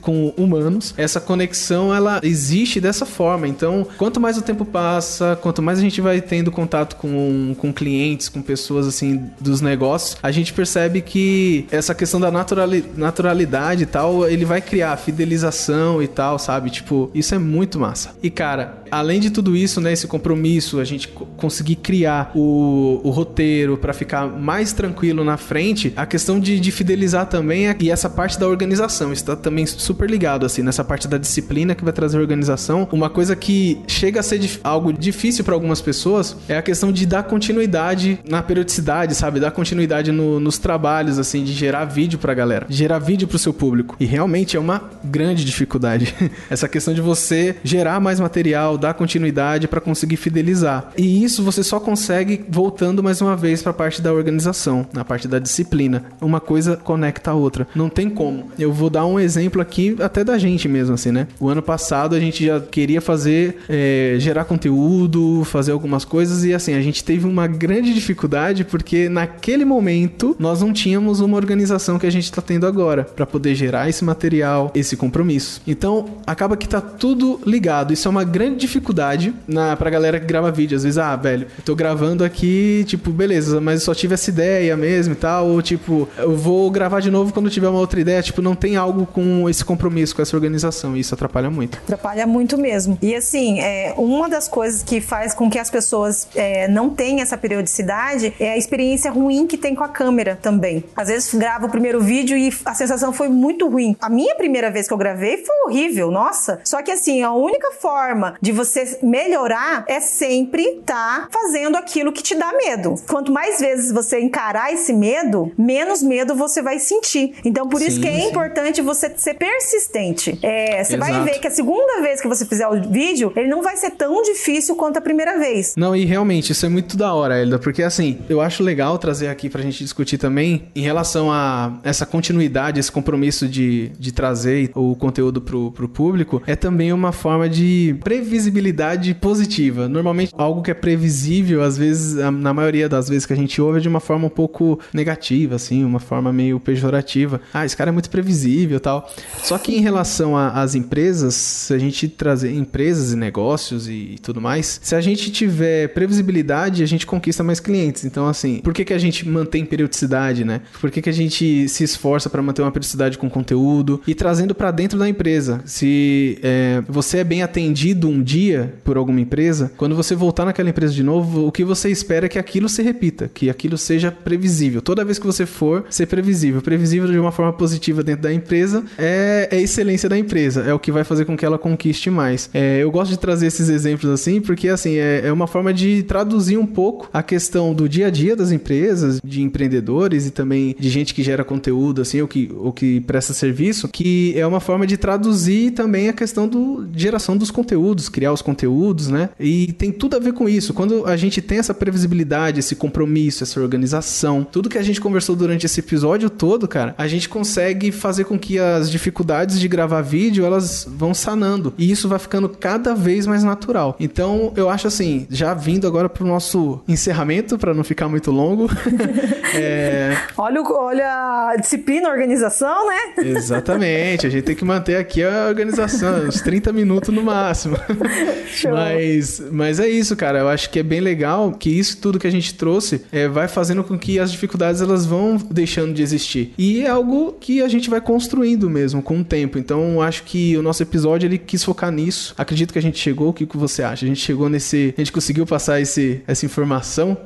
com 0.00 0.32
humanos. 0.36 0.94
Essa 0.96 1.20
conexão, 1.20 1.94
ela 1.94 2.20
existe 2.22 2.80
dessa 2.80 3.06
forma. 3.06 3.46
Então, 3.48 3.86
quanto 3.96 4.20
mais 4.20 4.36
o 4.36 4.42
tempo 4.42 4.64
passa, 4.64 5.38
quanto 5.40 5.62
mais 5.62 5.78
a 5.78 5.82
gente 5.82 6.00
vai 6.00 6.20
tendo 6.20 6.50
contato 6.50 6.96
com, 6.96 7.54
com 7.58 7.72
clientes, 7.72 8.28
com 8.28 8.42
pessoas, 8.42 8.86
assim, 8.86 9.30
dos 9.40 9.60
negócios, 9.60 10.16
a 10.22 10.30
gente 10.30 10.52
percebe 10.52 11.00
que 11.00 11.66
essa 11.70 11.94
questão 11.94 12.20
da 12.20 12.30
naturali 12.30 12.84
naturalidade 12.96 13.82
e 13.82 13.86
tal, 13.86 14.28
ele 14.28 14.44
vai 14.44 14.60
criar 14.60 14.96
fidelização 14.96 16.02
e 16.02 16.08
tal, 16.08 16.38
sabe? 16.38 16.70
Tipo, 16.70 17.10
isso 17.14 17.34
é 17.34 17.38
muito 17.38 17.78
massa. 17.78 18.14
E, 18.22 18.30
cara, 18.30 18.57
além 18.90 19.20
de 19.20 19.30
tudo 19.30 19.56
isso, 19.56 19.80
né, 19.80 19.92
esse 19.92 20.06
compromisso, 20.06 20.80
a 20.80 20.84
gente 20.84 21.08
conseguir 21.08 21.76
criar 21.76 22.30
o, 22.34 23.00
o 23.04 23.10
roteiro 23.10 23.76
para 23.76 23.92
ficar 23.92 24.26
mais 24.26 24.72
tranquilo 24.72 25.24
na 25.24 25.36
frente, 25.36 25.92
a 25.96 26.06
questão 26.06 26.38
de, 26.40 26.58
de 26.58 26.70
fidelizar 26.70 27.26
também 27.26 27.68
é, 27.68 27.76
e 27.80 27.90
essa 27.90 28.08
parte 28.08 28.38
da 28.38 28.46
organização 28.46 29.12
está 29.12 29.36
também 29.36 29.66
super 29.66 30.08
ligado 30.08 30.46
assim 30.46 30.62
nessa 30.62 30.84
parte 30.84 31.06
da 31.08 31.18
disciplina 31.18 31.74
que 31.74 31.84
vai 31.84 31.92
trazer 31.92 32.18
organização. 32.18 32.88
Uma 32.92 33.10
coisa 33.10 33.34
que 33.36 33.80
chega 33.86 34.20
a 34.20 34.22
ser 34.22 34.38
algo 34.62 34.92
difícil 34.92 35.44
para 35.44 35.54
algumas 35.54 35.80
pessoas 35.80 36.36
é 36.48 36.56
a 36.56 36.62
questão 36.62 36.92
de 36.92 37.04
dar 37.06 37.24
continuidade 37.24 38.18
na 38.28 38.42
periodicidade, 38.42 39.14
sabe, 39.14 39.40
dar 39.40 39.50
continuidade 39.50 40.12
no, 40.12 40.38
nos 40.40 40.58
trabalhos 40.58 41.18
assim, 41.18 41.44
de 41.44 41.52
gerar 41.52 41.84
vídeo 41.84 42.18
para 42.18 42.34
galera, 42.34 42.66
gerar 42.68 42.98
vídeo 42.98 43.26
para 43.26 43.36
o 43.36 43.38
seu 43.38 43.52
público. 43.52 43.96
E 43.98 44.04
realmente 44.04 44.56
é 44.56 44.60
uma 44.60 44.82
grande 45.04 45.44
dificuldade 45.44 46.14
essa 46.48 46.68
questão 46.68 46.94
de 46.94 47.00
você 47.00 47.56
gerar 47.62 48.00
mais 48.00 48.20
material, 48.20 48.37
dar 48.80 48.94
continuidade 48.94 49.68
para 49.68 49.80
conseguir 49.80 50.16
fidelizar. 50.16 50.92
E 50.96 51.24
isso 51.24 51.42
você 51.42 51.62
só 51.62 51.80
consegue 51.80 52.44
voltando 52.48 53.02
mais 53.02 53.20
uma 53.20 53.36
vez 53.36 53.62
para 53.62 53.70
a 53.70 53.74
parte 53.74 54.00
da 54.00 54.12
organização, 54.12 54.86
na 54.92 55.04
parte 55.04 55.28
da 55.28 55.38
disciplina. 55.38 56.04
Uma 56.20 56.40
coisa 56.40 56.76
conecta 56.76 57.30
a 57.30 57.34
outra. 57.34 57.66
Não 57.74 57.88
tem 57.88 58.08
como. 58.08 58.50
Eu 58.58 58.72
vou 58.72 58.90
dar 58.90 59.06
um 59.06 59.18
exemplo 59.18 59.60
aqui 59.60 59.96
até 60.00 60.24
da 60.24 60.38
gente 60.38 60.68
mesmo, 60.68 60.94
assim, 60.94 61.10
né? 61.10 61.26
O 61.40 61.48
ano 61.48 61.62
passado 61.62 62.14
a 62.14 62.20
gente 62.20 62.44
já 62.44 62.60
queria 62.60 63.00
fazer, 63.00 63.58
é, 63.68 64.16
gerar 64.18 64.44
conteúdo, 64.44 65.42
fazer 65.44 65.72
algumas 65.72 66.04
coisas 66.04 66.44
e 66.44 66.54
assim, 66.54 66.74
a 66.74 66.80
gente 66.80 67.04
teve 67.04 67.26
uma 67.26 67.46
grande 67.46 67.92
dificuldade 67.92 68.64
porque 68.64 69.08
naquele 69.08 69.64
momento 69.64 70.36
nós 70.38 70.60
não 70.60 70.72
tínhamos 70.72 71.20
uma 71.20 71.36
organização 71.36 71.98
que 71.98 72.06
a 72.06 72.10
gente 72.10 72.24
está 72.24 72.42
tendo 72.42 72.66
agora 72.66 73.04
para 73.04 73.26
poder 73.26 73.54
gerar 73.54 73.88
esse 73.88 74.04
material, 74.04 74.70
esse 74.74 74.96
compromisso. 74.96 75.60
Então, 75.66 76.06
acaba 76.26 76.56
que 76.56 76.68
tá 76.68 76.80
tudo 76.80 77.40
ligado. 77.46 77.92
Isso 77.92 78.08
é 78.08 78.10
uma 78.10 78.24
grande 78.28 78.56
dificuldade 78.56 79.34
na, 79.46 79.76
pra 79.76 79.90
galera 79.90 80.20
que 80.20 80.26
grava 80.26 80.50
vídeo. 80.50 80.76
Às 80.76 80.84
vezes, 80.84 80.98
ah, 80.98 81.16
velho, 81.16 81.46
eu 81.58 81.64
tô 81.64 81.74
gravando 81.74 82.24
aqui, 82.24 82.84
tipo, 82.86 83.10
beleza, 83.10 83.60
mas 83.60 83.82
só 83.82 83.94
tive 83.94 84.14
essa 84.14 84.30
ideia 84.30 84.76
mesmo 84.76 85.14
e 85.14 85.16
tal. 85.16 85.48
Ou 85.48 85.62
tipo, 85.62 86.08
eu 86.16 86.36
vou 86.36 86.70
gravar 86.70 87.00
de 87.00 87.10
novo 87.10 87.32
quando 87.32 87.50
tiver 87.50 87.68
uma 87.68 87.80
outra 87.80 88.00
ideia. 88.00 88.22
Tipo, 88.22 88.42
não 88.42 88.54
tem 88.54 88.76
algo 88.76 89.06
com 89.06 89.48
esse 89.48 89.64
compromisso, 89.64 90.14
com 90.14 90.22
essa 90.22 90.36
organização. 90.36 90.96
E 90.96 91.00
isso 91.00 91.14
atrapalha 91.14 91.50
muito. 91.50 91.78
Atrapalha 91.78 92.26
muito 92.26 92.58
mesmo. 92.58 92.98
E 93.00 93.14
assim, 93.14 93.60
é, 93.60 93.94
uma 93.96 94.28
das 94.28 94.48
coisas 94.48 94.82
que 94.82 95.00
faz 95.00 95.34
com 95.34 95.50
que 95.50 95.58
as 95.58 95.70
pessoas 95.70 96.28
é, 96.34 96.68
não 96.68 96.90
tenham 96.90 97.20
essa 97.20 97.36
periodicidade 97.36 98.34
é 98.38 98.52
a 98.52 98.56
experiência 98.56 99.10
ruim 99.10 99.46
que 99.46 99.56
tem 99.56 99.74
com 99.74 99.84
a 99.84 99.88
câmera 99.88 100.38
também. 100.40 100.84
Às 100.96 101.08
vezes 101.08 101.32
grava 101.34 101.66
o 101.66 101.70
primeiro 101.70 102.00
vídeo 102.00 102.36
e 102.36 102.52
a 102.64 102.74
sensação 102.74 103.12
foi 103.12 103.28
muito 103.28 103.68
ruim. 103.68 103.96
A 104.00 104.08
minha 104.08 104.34
primeira 104.34 104.70
vez 104.70 104.86
que 104.86 104.92
eu 104.92 104.98
gravei 104.98 105.38
foi 105.38 105.56
horrível, 105.66 106.10
nossa. 106.10 106.60
Só 106.64 106.82
que 106.82 106.90
assim, 106.90 107.22
a 107.22 107.32
única 107.32 107.72
forma 107.72 108.17
de 108.40 108.52
você 108.52 108.98
melhorar 109.02 109.84
é 109.88 110.00
sempre 110.00 110.62
estar 110.62 111.22
tá 111.22 111.28
fazendo 111.30 111.76
aquilo 111.76 112.12
que 112.12 112.22
te 112.22 112.34
dá 112.34 112.52
medo. 112.52 112.94
Quanto 113.08 113.32
mais 113.32 113.60
vezes 113.60 113.92
você 113.92 114.20
encarar 114.20 114.72
esse 114.72 114.92
medo, 114.92 115.52
menos 115.56 116.02
medo 116.02 116.34
você 116.34 116.62
vai 116.62 116.78
sentir. 116.78 117.34
Então, 117.44 117.68
por 117.68 117.80
sim, 117.80 117.86
isso 117.86 118.00
que 118.00 118.08
é 118.08 118.20
sim. 118.20 118.28
importante 118.28 118.82
você 118.82 119.12
ser 119.16 119.34
persistente. 119.34 120.38
É, 120.42 120.82
você 120.82 120.96
vai 120.96 121.22
ver 121.24 121.38
que 121.40 121.46
a 121.46 121.50
segunda 121.50 122.00
vez 122.02 122.20
que 122.20 122.28
você 122.28 122.44
fizer 122.44 122.68
o 122.68 122.80
vídeo, 122.90 123.32
ele 123.36 123.48
não 123.48 123.62
vai 123.62 123.76
ser 123.76 123.90
tão 123.90 124.22
difícil 124.22 124.76
quanto 124.76 124.98
a 124.98 125.00
primeira 125.00 125.38
vez. 125.38 125.74
Não, 125.76 125.94
e 125.94 126.04
realmente, 126.04 126.52
isso 126.52 126.64
é 126.66 126.68
muito 126.68 126.96
da 126.96 127.12
hora, 127.12 127.40
Elda, 127.40 127.58
porque 127.58 127.82
assim, 127.82 128.18
eu 128.28 128.40
acho 128.40 128.62
legal 128.62 128.98
trazer 128.98 129.28
aqui 129.28 129.48
pra 129.48 129.62
gente 129.62 129.82
discutir 129.82 130.18
também 130.18 130.68
em 130.74 130.80
relação 130.80 131.30
a 131.32 131.78
essa 131.82 132.06
continuidade, 132.06 132.80
esse 132.80 132.90
compromisso 132.90 133.46
de, 133.48 133.90
de 133.98 134.12
trazer 134.12 134.70
o 134.74 134.94
conteúdo 134.96 135.40
pro, 135.40 135.72
pro 135.72 135.88
público, 135.88 136.42
é 136.46 136.56
também 136.56 136.92
uma 136.92 137.12
forma 137.12 137.48
de 137.48 137.96
previsibilidade 138.08 139.12
positiva. 139.12 139.86
Normalmente, 139.86 140.32
algo 140.38 140.62
que 140.62 140.70
é 140.70 140.74
previsível, 140.74 141.62
às 141.62 141.76
vezes, 141.76 142.14
na 142.14 142.54
maioria 142.54 142.88
das 142.88 143.06
vezes 143.06 143.26
que 143.26 143.34
a 143.34 143.36
gente 143.36 143.60
ouve, 143.60 143.76
é 143.76 143.80
de 143.82 143.88
uma 143.88 144.00
forma 144.00 144.28
um 144.28 144.30
pouco 144.30 144.80
negativa, 144.94 145.56
assim, 145.56 145.84
uma 145.84 146.00
forma 146.00 146.32
meio 146.32 146.58
pejorativa. 146.58 147.38
Ah, 147.52 147.66
esse 147.66 147.76
cara 147.76 147.90
é 147.90 147.92
muito 147.92 148.08
previsível 148.08 148.80
tal. 148.80 149.06
Só 149.42 149.58
que 149.58 149.76
em 149.76 149.82
relação 149.82 150.34
às 150.34 150.74
empresas, 150.74 151.34
se 151.34 151.74
a 151.74 151.78
gente 151.78 152.08
trazer 152.08 152.50
empresas 152.50 153.12
e 153.12 153.16
negócios 153.16 153.86
e, 153.86 154.14
e, 154.14 154.18
tudo 154.22 154.40
mais, 154.40 154.80
se 154.82 154.94
a 154.94 155.02
gente 155.02 155.30
tiver 155.30 155.88
previsibilidade, 155.88 156.82
a 156.82 156.86
gente 156.86 157.04
conquista 157.04 157.44
mais 157.44 157.60
clientes. 157.60 158.06
Então, 158.06 158.26
assim, 158.26 158.62
por 158.64 158.72
que, 158.72 158.86
que 158.86 158.94
a 158.94 158.98
gente 158.98 159.28
mantém 159.28 159.66
periodicidade, 159.66 160.46
né? 160.46 160.62
Por 160.80 160.90
que, 160.90 161.02
que 161.02 161.10
a 161.10 161.12
gente 161.12 161.68
se 161.68 161.84
esforça 161.84 162.30
para 162.30 162.40
manter 162.40 162.62
uma 162.62 162.72
periodicidade 162.72 163.18
com 163.18 163.28
conteúdo 163.28 164.00
e 164.06 164.14
trazendo 164.14 164.54
para 164.54 164.70
dentro 164.70 164.98
da 164.98 165.06
empresa? 165.06 165.60
Se 165.66 166.38
é, 166.42 166.82
você 166.88 167.18
é 167.18 167.24
bem 167.24 167.42
atendido 167.42 167.97
um 168.06 168.22
dia 168.22 168.74
por 168.84 168.96
alguma 168.96 169.20
empresa, 169.20 169.70
quando 169.76 169.96
você 169.96 170.14
voltar 170.14 170.44
naquela 170.44 170.68
empresa 170.68 170.92
de 170.92 171.02
novo, 171.02 171.46
o 171.46 171.52
que 171.52 171.64
você 171.64 171.90
espera 171.90 172.26
é 172.26 172.28
que 172.28 172.38
aquilo 172.38 172.68
se 172.68 172.82
repita, 172.82 173.30
que 173.32 173.50
aquilo 173.50 173.78
seja 173.78 174.10
previsível. 174.10 174.82
Toda 174.82 175.04
vez 175.04 175.18
que 175.18 175.26
você 175.26 175.46
for, 175.46 175.84
ser 175.90 176.06
previsível. 176.06 176.60
Previsível 176.60 177.08
de 177.08 177.18
uma 177.18 177.32
forma 177.32 177.52
positiva 177.52 178.02
dentro 178.02 178.22
da 178.22 178.32
empresa 178.32 178.84
é, 178.96 179.48
é 179.50 179.60
excelência 179.60 180.08
da 180.08 180.18
empresa, 180.18 180.62
é 180.62 180.72
o 180.72 180.78
que 180.78 180.92
vai 180.92 181.04
fazer 181.04 181.24
com 181.24 181.36
que 181.36 181.44
ela 181.44 181.58
conquiste 181.58 182.10
mais. 182.10 182.50
É, 182.52 182.82
eu 182.82 182.90
gosto 182.90 183.10
de 183.10 183.18
trazer 183.18 183.46
esses 183.46 183.68
exemplos 183.68 184.10
assim, 184.10 184.40
porque 184.40 184.68
assim, 184.68 184.96
é, 184.96 185.22
é 185.24 185.32
uma 185.32 185.46
forma 185.46 185.72
de 185.72 186.02
traduzir 186.02 186.56
um 186.56 186.66
pouco 186.66 187.08
a 187.12 187.22
questão 187.22 187.74
do 187.74 187.88
dia 187.88 188.06
a 188.06 188.10
dia 188.10 188.36
das 188.36 188.52
empresas, 188.52 189.20
de 189.24 189.42
empreendedores 189.42 190.26
e 190.26 190.30
também 190.30 190.74
de 190.78 190.88
gente 190.88 191.14
que 191.14 191.22
gera 191.22 191.44
conteúdo, 191.44 192.02
assim, 192.02 192.20
ou 192.20 192.28
que, 192.28 192.50
ou 192.56 192.72
que 192.72 193.00
presta 193.00 193.32
serviço, 193.32 193.88
que 193.88 194.38
é 194.38 194.46
uma 194.46 194.60
forma 194.60 194.86
de 194.86 194.96
traduzir 194.96 195.72
também 195.72 196.08
a 196.08 196.12
questão 196.12 196.48
do 196.48 196.88
geração 196.94 197.36
dos 197.36 197.50
conteúdos, 197.50 197.87
criar 198.08 198.32
os 198.32 198.42
conteúdos, 198.42 199.08
né? 199.08 199.30
E 199.38 199.72
tem 199.72 199.92
tudo 199.92 200.16
a 200.16 200.18
ver 200.18 200.32
com 200.32 200.48
isso. 200.48 200.74
Quando 200.74 201.06
a 201.06 201.16
gente 201.16 201.40
tem 201.40 201.58
essa 201.58 201.72
previsibilidade, 201.72 202.60
esse 202.60 202.74
compromisso, 202.74 203.44
essa 203.44 203.60
organização, 203.60 204.44
tudo 204.44 204.68
que 204.68 204.78
a 204.78 204.82
gente 204.82 205.00
conversou 205.00 205.36
durante 205.36 205.66
esse 205.66 205.80
episódio 205.80 206.28
todo, 206.28 206.66
cara, 206.66 206.94
a 206.98 207.06
gente 207.06 207.28
consegue 207.28 207.90
fazer 207.92 208.24
com 208.24 208.38
que 208.38 208.58
as 208.58 208.90
dificuldades 208.90 209.60
de 209.60 209.68
gravar 209.68 210.02
vídeo, 210.02 210.44
elas 210.44 210.86
vão 210.88 211.14
sanando. 211.14 211.72
E 211.78 211.90
isso 211.90 212.08
vai 212.08 212.18
ficando 212.18 212.48
cada 212.48 212.94
vez 212.94 213.26
mais 213.26 213.44
natural. 213.44 213.96
Então, 214.00 214.52
eu 214.56 214.68
acho 214.68 214.86
assim, 214.86 215.26
já 215.30 215.54
vindo 215.54 215.86
agora 215.86 216.08
pro 216.08 216.26
nosso 216.26 216.80
encerramento, 216.88 217.58
para 217.58 217.72
não 217.72 217.84
ficar 217.84 218.08
muito 218.08 218.30
longo. 218.30 218.68
é... 219.54 220.16
olha, 220.36 220.62
olha 220.62 221.50
a 221.52 221.56
disciplina, 221.56 222.08
a 222.08 222.12
organização, 222.12 222.88
né? 222.88 223.24
Exatamente. 223.24 224.26
A 224.26 224.30
gente 224.30 224.44
tem 224.44 224.56
que 224.56 224.64
manter 224.64 224.96
aqui 224.96 225.22
a 225.22 225.46
organização, 225.48 226.26
uns 226.26 226.40
30 226.40 226.72
minutos 226.72 227.14
no 227.14 227.22
máximo. 227.22 227.77
mas, 228.70 229.42
mas 229.50 229.80
é 229.80 229.88
isso, 229.88 230.16
cara. 230.16 230.40
Eu 230.40 230.48
acho 230.48 230.70
que 230.70 230.78
é 230.78 230.82
bem 230.82 231.00
legal 231.00 231.52
que 231.52 231.70
isso 231.70 231.98
tudo 231.98 232.18
que 232.18 232.26
a 232.26 232.30
gente 232.30 232.54
trouxe 232.54 233.02
é, 233.12 233.28
vai 233.28 233.48
fazendo 233.48 233.84
com 233.84 233.98
que 233.98 234.18
as 234.18 234.30
dificuldades 234.32 234.80
elas 234.80 235.06
vão 235.06 235.36
deixando 235.36 235.92
de 235.94 236.02
existir. 236.02 236.52
E 236.58 236.82
é 236.82 236.88
algo 236.88 237.36
que 237.38 237.62
a 237.62 237.68
gente 237.68 237.88
vai 237.90 238.00
construindo 238.00 238.68
mesmo 238.68 239.02
com 239.02 239.20
o 239.20 239.24
tempo. 239.24 239.58
Então, 239.58 240.00
acho 240.00 240.22
que 240.24 240.56
o 240.56 240.62
nosso 240.62 240.82
episódio 240.82 241.26
ele 241.26 241.38
quis 241.38 241.62
focar 241.64 241.90
nisso. 241.90 242.34
Acredito 242.36 242.72
que 242.72 242.78
a 242.78 242.82
gente 242.82 242.98
chegou. 242.98 243.30
O 243.30 243.32
que, 243.32 243.46
você 243.56 243.82
acha? 243.82 244.04
A 244.04 244.08
gente 244.08 244.20
chegou 244.20 244.48
nesse. 244.48 244.94
A 244.96 245.00
gente 245.00 245.12
conseguiu 245.12 245.46
passar 245.46 245.80
esse, 245.80 246.22
essa 246.26 246.46
informação 246.46 247.16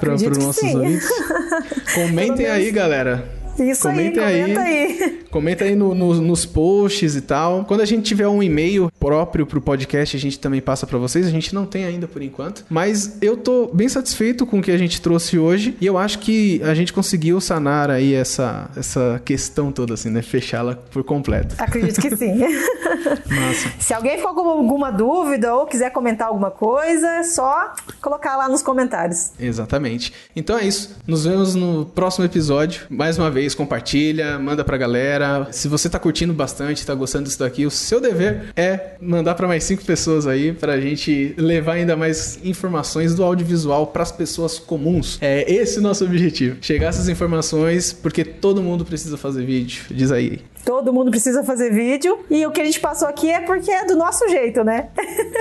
para 0.00 0.14
os 0.14 0.22
nossos 0.38 0.74
ouvintes? 0.74 1.08
Comentem 1.94 2.46
aí, 2.46 2.70
galera. 2.70 3.28
Isso 3.58 3.82
comentem 3.82 4.22
aí, 4.22 4.40
comenta 4.42 4.60
aí. 4.60 4.86
aí. 4.86 5.23
Comenta 5.34 5.64
aí 5.64 5.74
no, 5.74 5.96
no, 5.96 6.14
nos 6.14 6.46
posts 6.46 7.16
e 7.16 7.20
tal. 7.20 7.64
Quando 7.64 7.80
a 7.80 7.84
gente 7.84 8.04
tiver 8.04 8.28
um 8.28 8.40
e-mail 8.40 8.88
próprio 9.00 9.44
pro 9.44 9.60
podcast, 9.60 10.16
a 10.16 10.20
gente 10.20 10.38
também 10.38 10.60
passa 10.60 10.86
para 10.86 10.96
vocês. 10.96 11.26
A 11.26 11.30
gente 11.30 11.52
não 11.52 11.66
tem 11.66 11.84
ainda 11.84 12.06
por 12.06 12.22
enquanto. 12.22 12.64
Mas 12.70 13.18
eu 13.20 13.36
tô 13.36 13.66
bem 13.66 13.88
satisfeito 13.88 14.46
com 14.46 14.60
o 14.60 14.62
que 14.62 14.70
a 14.70 14.78
gente 14.78 15.00
trouxe 15.00 15.36
hoje. 15.36 15.76
E 15.80 15.86
eu 15.86 15.98
acho 15.98 16.20
que 16.20 16.62
a 16.62 16.72
gente 16.72 16.92
conseguiu 16.92 17.40
sanar 17.40 17.90
aí 17.90 18.14
essa, 18.14 18.70
essa 18.76 19.20
questão 19.24 19.72
toda, 19.72 19.94
assim, 19.94 20.08
né? 20.08 20.22
Fechá-la 20.22 20.76
por 20.76 21.02
completo. 21.02 21.56
Acredito 21.58 22.00
que 22.00 22.14
sim. 22.14 22.38
Massa. 23.28 23.72
Se 23.78 23.94
alguém 23.94 24.16
ficou 24.16 24.34
com 24.34 24.48
alguma 24.48 24.90
dúvida 24.90 25.54
ou 25.54 25.66
quiser 25.66 25.90
comentar 25.90 26.28
alguma 26.28 26.50
coisa, 26.50 27.06
é 27.16 27.22
só 27.22 27.72
colocar 28.00 28.36
lá 28.36 28.48
nos 28.48 28.62
comentários. 28.62 29.32
Exatamente. 29.38 30.12
Então 30.34 30.58
é 30.58 30.64
isso. 30.64 30.96
Nos 31.06 31.24
vemos 31.24 31.54
no 31.54 31.86
próximo 31.86 32.24
episódio. 32.24 32.86
Mais 32.88 33.18
uma 33.18 33.30
vez, 33.30 33.54
compartilha, 33.54 34.38
manda 34.38 34.64
pra 34.64 34.76
galera. 34.76 35.23
Se 35.50 35.68
você 35.68 35.88
tá 35.88 35.98
curtindo 35.98 36.32
bastante, 36.32 36.84
tá 36.84 36.94
gostando 36.94 37.24
disso 37.24 37.38
daqui, 37.38 37.66
o 37.66 37.70
seu 37.70 38.00
dever 38.00 38.52
é 38.56 38.96
mandar 39.00 39.34
para 39.34 39.46
mais 39.46 39.64
cinco 39.64 39.84
pessoas 39.84 40.26
aí 40.26 40.52
pra 40.52 40.80
gente 40.80 41.34
levar 41.36 41.74
ainda 41.74 41.96
mais 41.96 42.38
informações 42.44 43.14
do 43.14 43.22
audiovisual 43.22 43.88
para 43.88 44.02
as 44.02 44.12
pessoas 44.12 44.58
comuns. 44.58 45.18
É 45.20 45.50
esse 45.52 45.78
o 45.78 45.82
nosso 45.82 46.04
objetivo. 46.04 46.56
Chegar 46.60 46.88
essas 46.88 47.08
informações 47.08 47.92
porque 47.92 48.24
todo 48.24 48.62
mundo 48.62 48.84
precisa 48.84 49.16
fazer 49.16 49.44
vídeo. 49.44 49.84
Diz 49.90 50.10
aí. 50.10 50.40
Todo 50.64 50.92
mundo 50.92 51.10
precisa 51.10 51.44
fazer 51.44 51.70
vídeo. 51.70 52.18
E 52.30 52.46
o 52.46 52.50
que 52.50 52.60
a 52.60 52.64
gente 52.64 52.80
passou 52.80 53.06
aqui 53.06 53.30
é 53.30 53.40
porque 53.40 53.70
é 53.70 53.84
do 53.84 53.94
nosso 53.96 54.26
jeito, 54.28 54.64
né? 54.64 54.88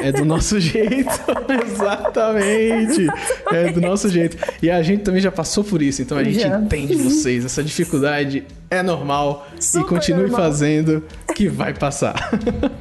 É 0.01 0.11
do 0.11 0.25
nosso 0.25 0.59
jeito. 0.59 1.09
Exatamente. 1.65 3.07
É 3.51 3.71
do 3.71 3.79
nosso 3.79 4.09
jeito. 4.09 4.37
E 4.61 4.69
a 4.69 4.83
gente 4.83 5.03
também 5.03 5.21
já 5.21 5.31
passou 5.31 5.63
por 5.63 5.81
isso, 5.81 6.01
então 6.01 6.17
a 6.17 6.23
gente 6.23 6.39
já. 6.39 6.59
entende 6.59 6.95
vocês. 6.95 7.45
Essa 7.45 7.63
dificuldade 7.63 8.43
é 8.69 8.83
normal. 8.83 9.47
Super 9.59 9.85
e 9.85 9.87
continue 9.87 10.23
normal. 10.23 10.41
fazendo 10.41 11.03
que 11.33 11.47
vai 11.47 11.73
passar. 11.73 12.13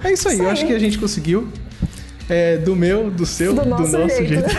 É 0.05 0.13
isso 0.13 0.29
aí. 0.29 0.37
Sim. 0.37 0.43
Eu 0.43 0.51
acho 0.51 0.67
que 0.67 0.75
a 0.75 0.79
gente 0.79 0.99
conseguiu. 0.99 1.49
É, 2.29 2.57
do 2.57 2.75
meu, 2.75 3.11
do 3.11 3.27
seu, 3.27 3.55
do 3.55 3.65
nosso, 3.65 3.93
do 3.93 3.99
nosso 3.99 4.17
jeito. 4.17 4.49
jeito. 4.49 4.55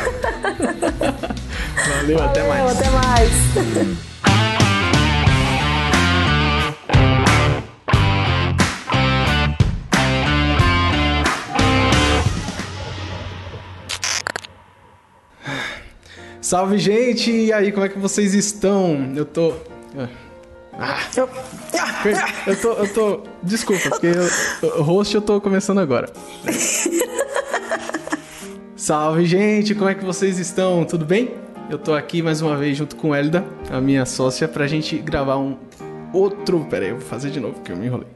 Valeu, 1.87 2.17
Valeu, 2.17 2.23
até 2.23 2.47
mais. 2.47 2.79
Até 2.79 2.89
mais. 2.89 4.32
Salve, 16.43 16.77
gente! 16.77 17.31
E 17.31 17.53
aí, 17.53 17.71
como 17.71 17.85
é 17.85 17.89
que 17.89 17.97
vocês 17.97 18.33
estão? 18.33 19.13
Eu 19.15 19.23
tô. 19.23 19.53
Ah, 20.73 20.99
eu... 21.15 21.29
eu 22.47 22.61
tô. 22.61 22.73
Eu 22.73 22.93
tô. 22.93 23.21
Desculpa, 23.41 23.89
porque 23.89 24.11
o 24.77 24.81
host 24.81 25.15
eu 25.15 25.21
tô 25.21 25.39
começando 25.39 25.79
agora. 25.79 26.11
Salve, 28.75 29.25
gente! 29.25 29.73
Como 29.73 29.89
é 29.89 29.95
que 29.95 30.03
vocês 30.03 30.37
estão? 30.37 30.83
Tudo 30.83 31.05
bem? 31.05 31.33
Eu 31.69 31.77
tô 31.77 31.93
aqui 31.93 32.21
mais 32.21 32.41
uma 32.41 32.57
vez 32.57 32.75
junto 32.77 32.97
com 32.97 33.15
Elda, 33.15 33.45
a 33.71 33.79
minha 33.79 34.05
sócia, 34.05 34.45
pra 34.45 34.67
gente 34.67 34.97
gravar 34.97 35.37
um 35.37 35.57
outro. 36.11 36.67
Pera 36.69 36.83
aí, 36.83 36.91
eu 36.91 36.97
vou 36.97 37.07
fazer 37.07 37.31
de 37.31 37.39
novo 37.39 37.53
porque 37.53 37.71
eu 37.71 37.77
me 37.77 37.85
enrolei. 37.85 38.12